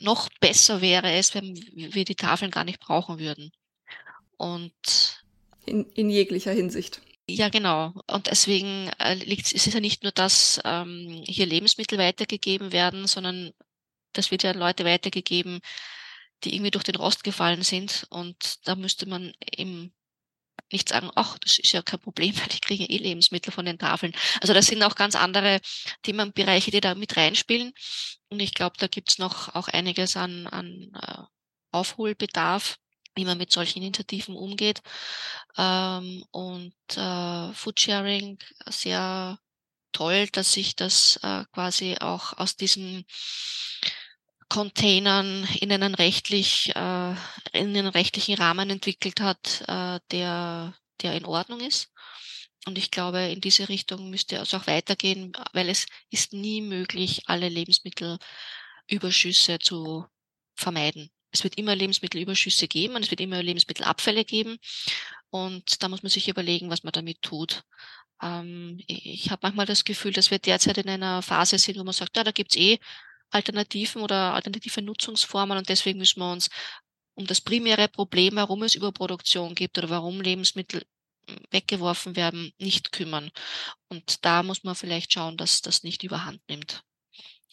Noch 0.00 0.28
besser 0.40 0.80
wäre 0.80 1.12
es, 1.12 1.34
wenn 1.34 1.54
wir 1.74 2.04
die 2.04 2.14
Tafeln 2.14 2.50
gar 2.50 2.64
nicht 2.64 2.80
brauchen 2.80 3.18
würden. 3.18 3.52
Und 4.36 5.22
in, 5.66 5.90
in 5.90 6.08
jeglicher 6.08 6.52
Hinsicht. 6.52 7.02
Ja, 7.28 7.48
genau. 7.48 7.94
Und 8.08 8.26
deswegen 8.26 8.88
äh, 8.98 9.14
liegt 9.14 9.46
es 9.46 9.66
ist 9.66 9.74
ja 9.74 9.80
nicht 9.80 10.02
nur, 10.02 10.12
dass 10.12 10.60
ähm, 10.64 11.22
hier 11.26 11.46
Lebensmittel 11.46 11.98
weitergegeben 11.98 12.72
werden, 12.72 13.06
sondern 13.06 13.52
das 14.12 14.30
wird 14.30 14.42
ja 14.42 14.50
an 14.50 14.58
Leute 14.58 14.84
weitergegeben, 14.84 15.60
die 16.44 16.54
irgendwie 16.54 16.70
durch 16.72 16.84
den 16.84 16.96
Rost 16.96 17.24
gefallen 17.24 17.62
sind. 17.62 18.06
Und 18.10 18.66
da 18.66 18.74
müsste 18.74 19.06
man 19.06 19.32
eben 19.56 19.94
nicht 20.72 20.88
sagen, 20.88 21.10
ach, 21.14 21.38
das 21.38 21.58
ist 21.58 21.72
ja 21.72 21.82
kein 21.82 22.00
Problem, 22.00 22.36
weil 22.40 22.48
ich 22.52 22.60
kriege 22.60 22.84
eh 22.84 22.98
Lebensmittel 22.98 23.52
von 23.52 23.66
den 23.66 23.78
Tafeln. 23.78 24.14
Also 24.40 24.52
das 24.54 24.66
sind 24.66 24.82
auch 24.82 24.96
ganz 24.96 25.14
andere 25.14 25.60
Themenbereiche, 26.02 26.70
die 26.70 26.80
da 26.80 26.94
mit 26.94 27.16
reinspielen. 27.16 27.72
Und 28.30 28.40
ich 28.40 28.54
glaube, 28.54 28.76
da 28.78 28.88
gibt's 28.88 29.18
noch 29.18 29.54
auch 29.54 29.68
einiges 29.68 30.16
an, 30.16 30.46
an 30.48 30.92
äh, 31.00 31.22
Aufholbedarf, 31.72 32.78
wie 33.14 33.24
man 33.24 33.38
mit 33.38 33.52
solchen 33.52 33.82
Initiativen 33.82 34.36
umgeht. 34.36 34.82
Ähm, 35.56 36.24
und 36.30 36.74
äh, 36.96 37.52
Foodsharing 37.52 38.38
sehr 38.68 39.38
toll, 39.92 40.28
dass 40.32 40.52
sich 40.52 40.76
das 40.76 41.18
äh, 41.22 41.44
quasi 41.52 41.96
auch 42.00 42.36
aus 42.38 42.56
diesen 42.56 43.04
Containern 44.48 45.48
in 45.60 45.72
einen 45.72 45.94
rechtlich, 45.94 46.74
äh, 46.76 47.14
in 47.52 47.76
einen 47.76 47.86
rechtlichen 47.86 48.34
Rahmen 48.34 48.70
entwickelt 48.70 49.20
hat, 49.20 49.62
äh, 49.66 50.00
der, 50.10 50.74
der 51.00 51.14
in 51.14 51.24
Ordnung 51.24 51.60
ist. 51.60 51.90
Und 52.66 52.78
ich 52.78 52.90
glaube, 52.90 53.20
in 53.22 53.40
diese 53.40 53.68
Richtung 53.68 54.10
müsste 54.10 54.36
es 54.36 54.54
auch 54.54 54.66
weitergehen, 54.66 55.32
weil 55.52 55.68
es 55.68 55.86
ist 56.10 56.32
nie 56.32 56.60
möglich, 56.60 57.22
alle 57.26 57.48
Lebensmittelüberschüsse 57.48 59.58
zu 59.58 60.06
vermeiden. 60.54 61.10
Es 61.32 61.44
wird 61.44 61.58
immer 61.58 61.74
Lebensmittelüberschüsse 61.74 62.68
geben 62.68 62.94
und 62.94 63.04
es 63.04 63.10
wird 63.10 63.20
immer 63.20 63.42
Lebensmittelabfälle 63.42 64.24
geben. 64.24 64.58
Und 65.30 65.82
da 65.82 65.88
muss 65.88 66.02
man 66.02 66.10
sich 66.10 66.28
überlegen, 66.28 66.70
was 66.70 66.84
man 66.84 66.92
damit 66.92 67.22
tut. 67.22 67.64
Ähm, 68.22 68.80
ich 68.86 69.30
habe 69.30 69.40
manchmal 69.42 69.66
das 69.66 69.84
Gefühl, 69.84 70.12
dass 70.12 70.30
wir 70.30 70.38
derzeit 70.38 70.78
in 70.78 70.88
einer 70.88 71.22
Phase 71.22 71.58
sind, 71.58 71.78
wo 71.78 71.84
man 71.84 71.94
sagt, 71.94 72.16
ja, 72.16 72.24
da 72.24 72.30
gibt's 72.32 72.56
eh 72.56 72.78
Alternativen 73.30 74.02
oder 74.02 74.34
alternative 74.34 74.82
Nutzungsformen 74.82 75.56
und 75.56 75.68
deswegen 75.68 75.98
müssen 75.98 76.20
wir 76.20 76.30
uns 76.30 76.50
um 77.14 77.26
das 77.26 77.40
primäre 77.40 77.88
Problem, 77.88 78.36
warum 78.36 78.62
es 78.62 78.74
Überproduktion 78.74 79.54
gibt 79.54 79.78
oder 79.78 79.90
warum 79.90 80.20
Lebensmittel 80.20 80.84
hm, 81.28 81.38
weggeworfen 81.50 82.16
werden, 82.16 82.52
nicht 82.58 82.92
kümmern. 82.92 83.30
Und 83.88 84.24
da 84.24 84.42
muss 84.42 84.64
man 84.64 84.74
vielleicht 84.74 85.12
schauen, 85.12 85.36
dass 85.36 85.62
das 85.62 85.82
nicht 85.82 86.02
überhand 86.02 86.40
nimmt. 86.48 86.82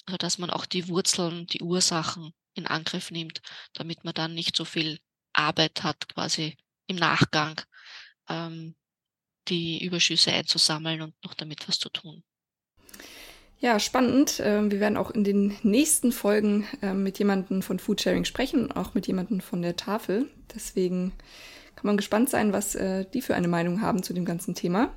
Also 0.06 0.18
dass 0.18 0.38
man 0.38 0.50
auch 0.50 0.65
die 0.65 0.88
Wurzeln, 0.88 1.48
die 1.48 1.62
Ursachen 1.62 2.34
in 2.60 2.67
Angriff 2.67 3.12
nimmt, 3.12 3.41
damit 3.74 4.04
man 4.04 4.13
dann 4.13 4.34
nicht 4.36 4.56
so 4.56 4.65
viel 4.65 5.00
Arbeit 5.34 5.84
hat, 5.84 6.08
quasi 6.10 6.58
im 6.88 6.98
Nachgang 6.98 7.60
ähm, 8.30 8.76
die 9.48 9.84
Überschüsse 9.84 10.32
einzusammeln 10.32 11.02
und 11.02 11.15
noch 11.24 11.34
damit 11.34 11.67
was 11.67 11.80
zu 11.80 11.89
tun. 11.89 12.24
Ja, 13.62 13.80
spannend. 13.80 14.39
Ähm, 14.43 14.72
wir 14.72 14.80
werden 14.80 14.98
auch 14.98 15.12
in 15.12 15.24
den 15.24 15.58
nächsten 15.63 16.12
Folgen 16.12 16.65
ähm, 16.82 17.04
mit 17.04 17.19
jemandem 17.19 17.62
von 17.62 17.78
Foodsharing 17.78 18.24
sprechen, 18.24 18.72
auch 18.72 18.93
mit 18.93 19.08
jemandem 19.08 19.41
von 19.41 19.62
der 19.62 19.76
Tafel. 19.76 20.30
Deswegen 20.54 21.12
kann 21.76 21.88
man 21.88 21.98
gespannt 21.98 22.30
sein, 22.30 22.54
was 22.54 22.76
äh, 22.76 23.06
die 23.13 23.22
für 23.22 23.36
eine 23.36 23.50
Meinung 23.50 23.82
haben 23.82 24.02
zu 24.02 24.13
dem 24.13 24.24
ganzen 24.24 24.56
Thema. 24.56 24.93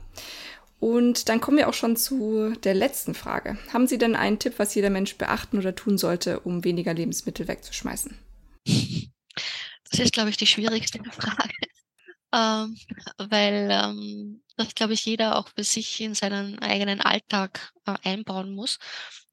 Und 0.83 1.29
dann 1.29 1.41
kommen 1.41 1.59
wir 1.59 1.69
auch 1.69 1.75
schon 1.75 1.97
zu 1.97 2.55
der 2.65 2.75
letzten 2.75 3.15
Frage. 3.15 3.57
Haben 3.73 3.87
Sie 3.87 3.99
denn 3.99 4.17
einen 4.17 4.41
Tipp, 4.41 4.55
was 4.57 4.75
jeder 4.75 4.91
Mensch 4.91 5.17
beachten 5.17 5.59
oder 5.59 5.77
tun 5.77 5.97
sollte, 5.97 6.41
um 6.41 6.65
weniger 6.65 6.93
Lebensmittel 6.93 7.47
wegzuschmeißen? 7.47 8.19
Das 9.91 10.01
ist, 10.01 10.13
glaube 10.13 10.31
ich, 10.31 10.37
die 10.37 10.47
schwierigste 10.47 10.99
Frage 11.13 11.55
ähm, 12.33 12.77
weil 13.19 13.69
ähm, 13.71 14.43
das, 14.57 14.75
glaube 14.75 14.95
ich, 14.95 15.05
jeder 15.05 15.37
auch 15.37 15.49
für 15.49 15.65
sich 15.65 16.01
in 16.01 16.15
seinen 16.15 16.59
eigenen 16.61 17.01
Alltag 17.01 17.73
äh, 17.87 17.95
einbauen 18.03 18.55
muss. 18.55 18.79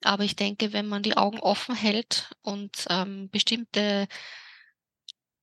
Aber 0.04 0.24
ich 0.24 0.36
denke, 0.36 0.74
wenn 0.74 0.88
man 0.88 1.04
die 1.04 1.18
Augen 1.18 1.40
offen 1.40 1.76
hält 1.76 2.30
und 2.42 2.86
ähm, 2.90 3.30
bestimmte 3.30 4.08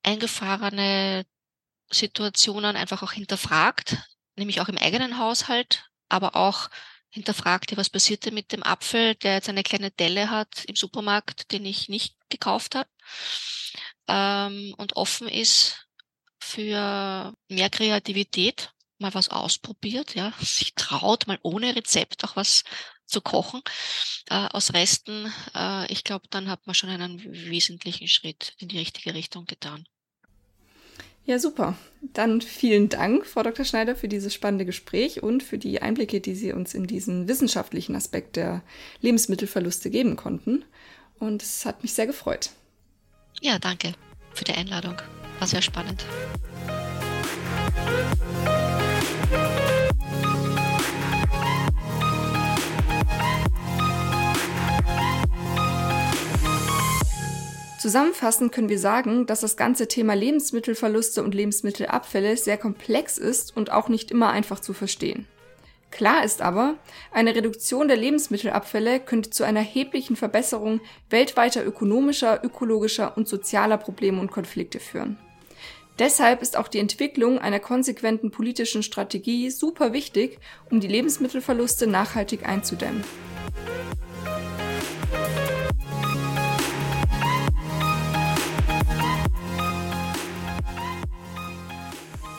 eingefahrene 0.03 1.25
Situationen 1.91 2.77
einfach 2.77 3.03
auch 3.03 3.13
hinterfragt, 3.13 3.97
nämlich 4.37 4.61
auch 4.61 4.69
im 4.69 4.79
eigenen 4.79 5.19
Haushalt, 5.19 5.89
aber 6.09 6.37
auch 6.37 6.69
hinterfragt, 7.11 7.77
was 7.77 7.91
passiert 7.91 8.27
denn 8.27 8.35
mit 8.35 8.53
dem 8.53 8.63
Apfel, 8.63 9.15
der 9.17 9.35
jetzt 9.35 9.49
eine 9.49 9.63
kleine 9.63 9.91
Delle 9.91 10.31
hat 10.31 10.65
im 10.67 10.77
Supermarkt, 10.77 11.51
den 11.53 11.65
ich 11.65 11.89
nicht 11.89 12.15
gekauft 12.29 12.75
habe, 12.75 12.89
ähm, 14.09 14.75
und 14.77 14.97
offen 14.97 15.29
ist 15.29 15.87
für 16.41 17.35
mehr 17.49 17.71
Kreativität, 17.71 18.73
mal 18.99 19.15
was 19.15 19.29
ausprobiert, 19.29 20.15
ja, 20.15 20.33
sich 20.41 20.75
traut, 20.75 21.27
mal 21.27 21.39
ohne 21.43 21.75
Rezept 21.75 22.25
auch 22.25 22.37
was 22.37 22.65
zu 23.07 23.21
kochen 23.21 23.63
äh, 24.31 24.49
aus 24.49 24.73
Resten. 24.73 25.33
Äh, 25.55 25.91
ich 25.93 26.05
glaube, 26.05 26.27
dann 26.31 26.49
hat 26.49 26.67
man 26.67 26.75
schon 26.75 26.91
einen 26.91 27.23
wesentlichen 27.23 28.09
Schritt 28.09 28.55
in 28.59 28.69
die 28.69 28.79
richtige 28.79 29.15
Richtung 29.15 29.47
getan. 29.47 29.87
Ja, 31.27 31.41
super. 31.41 31.77
Dann 32.13 32.41
vielen 32.41 32.89
Dank, 32.89 33.27
Frau 33.27 33.43
Dr. 33.43 33.65
Schneider, 33.65 33.97
für 33.97 34.07
dieses 34.07 34.33
spannende 34.33 34.65
Gespräch 34.65 35.25
und 35.25 35.43
für 35.43 35.59
die 35.59 35.83
Einblicke, 35.83 36.21
die 36.21 36.37
Sie 36.37 36.53
uns 36.53 36.73
in 36.73 36.87
diesen 36.87 37.27
wissenschaftlichen 37.27 37.97
Aspekt 37.97 38.37
der 38.37 38.63
Lebensmittelverluste 39.01 39.91
geben 39.91 40.15
konnten. 40.15 40.65
Und 41.19 41.43
es 41.43 41.67
hat 41.67 41.83
mich 41.83 41.95
sehr 41.95 42.07
gefreut. 42.07 42.51
Ja, 43.41 43.59
danke 43.59 43.93
für 44.35 44.45
die 44.45 44.53
Einladung. 44.53 44.95
War 45.41 45.49
sehr 45.49 45.63
spannend. 45.63 46.05
Zusammenfassend 57.87 58.51
können 58.51 58.69
wir 58.69 58.81
sagen, 58.81 59.27
dass 59.27 59.43
das 59.43 59.57
ganze 59.57 59.87
Thema 59.87 60.15
Lebensmittelverluste 60.15 61.23
und 61.23 61.37
Lebensmittelabfälle 61.37 62.37
sehr 62.37 62.59
komplex 62.59 63.17
ist 63.17 63.57
und 63.57 63.71
auch 63.71 63.89
nicht 63.89 64.11
immer 64.11 64.31
einfach 64.31 64.59
zu 64.59 64.73
verstehen. 64.73 65.29
Klar 65.93 66.25
ist 66.25 66.43
aber, 66.43 66.79
eine 67.13 67.37
Reduktion 67.37 67.87
der 67.87 67.97
Lebensmittelabfälle 67.97 68.99
könnte 68.99 69.31
zu 69.31 69.45
einer 69.45 69.61
erheblichen 69.61 70.17
Verbesserung 70.17 70.81
weltweiter 71.11 71.65
ökonomischer, 71.65 72.43
ökologischer 72.43 73.17
und 73.17 73.29
sozialer 73.29 73.77
Probleme 73.77 74.21
und 74.21 74.33
Konflikte 74.33 74.81
führen. 74.81 75.17
Deshalb 76.01 76.43
ist 76.43 76.57
auch 76.57 76.67
die 76.67 76.81
Entwicklung 76.81 77.39
einer 77.39 77.61
konsequenten 77.61 78.33
politischen 78.33 78.83
Strategie 78.83 79.49
super 79.51 79.93
wichtig, 79.93 80.41
um 80.73 80.81
die 80.81 80.89
Lebensmittelverluste 80.89 81.87
nachhaltig 81.87 82.49
einzudämmen. 82.49 83.05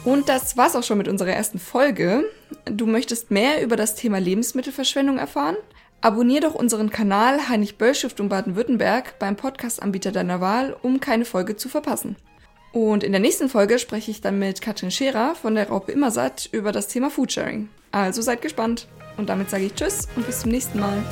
Und 0.07 0.29
das 0.29 0.55
war's 0.55 0.77
auch 0.77 0.83
schon 0.83 0.99
mit 0.99 1.09
unserer 1.09 1.31
ersten 1.31 1.59
Folge. 1.59 2.23
Du 2.63 2.85
möchtest 2.85 3.29
mehr 3.29 3.61
über 3.61 3.75
das 3.75 3.93
Thema 3.93 4.19
Lebensmittelverschwendung 4.19 5.17
erfahren? 5.17 5.57
Abonnier 5.99 6.39
doch 6.39 6.55
unseren 6.55 6.89
Kanal 6.89 7.49
Heinrich 7.49 7.77
Böll 7.77 7.93
Stiftung 7.93 8.29
Baden-Württemberg 8.29 9.19
beim 9.19 9.35
Podcast-Anbieter 9.35 10.13
deiner 10.13 10.39
Wahl, 10.39 10.77
um 10.81 11.01
keine 11.01 11.25
Folge 11.25 11.57
zu 11.57 11.67
verpassen. 11.67 12.15
Und 12.71 13.03
in 13.03 13.11
der 13.11 13.19
nächsten 13.19 13.49
Folge 13.49 13.79
spreche 13.79 14.09
ich 14.11 14.21
dann 14.21 14.39
mit 14.39 14.61
Katrin 14.61 14.91
Scherer 14.91 15.35
von 15.35 15.55
der 15.55 15.67
Raupe 15.67 15.91
Immersatt 15.91 16.47
über 16.53 16.71
das 16.71 16.87
Thema 16.87 17.09
Foodsharing. 17.09 17.67
Also 17.91 18.21
seid 18.21 18.41
gespannt. 18.41 18.87
Und 19.17 19.27
damit 19.27 19.49
sage 19.49 19.65
ich 19.65 19.73
Tschüss 19.73 20.07
und 20.15 20.25
bis 20.25 20.39
zum 20.39 20.51
nächsten 20.51 20.79
Mal. 20.79 21.03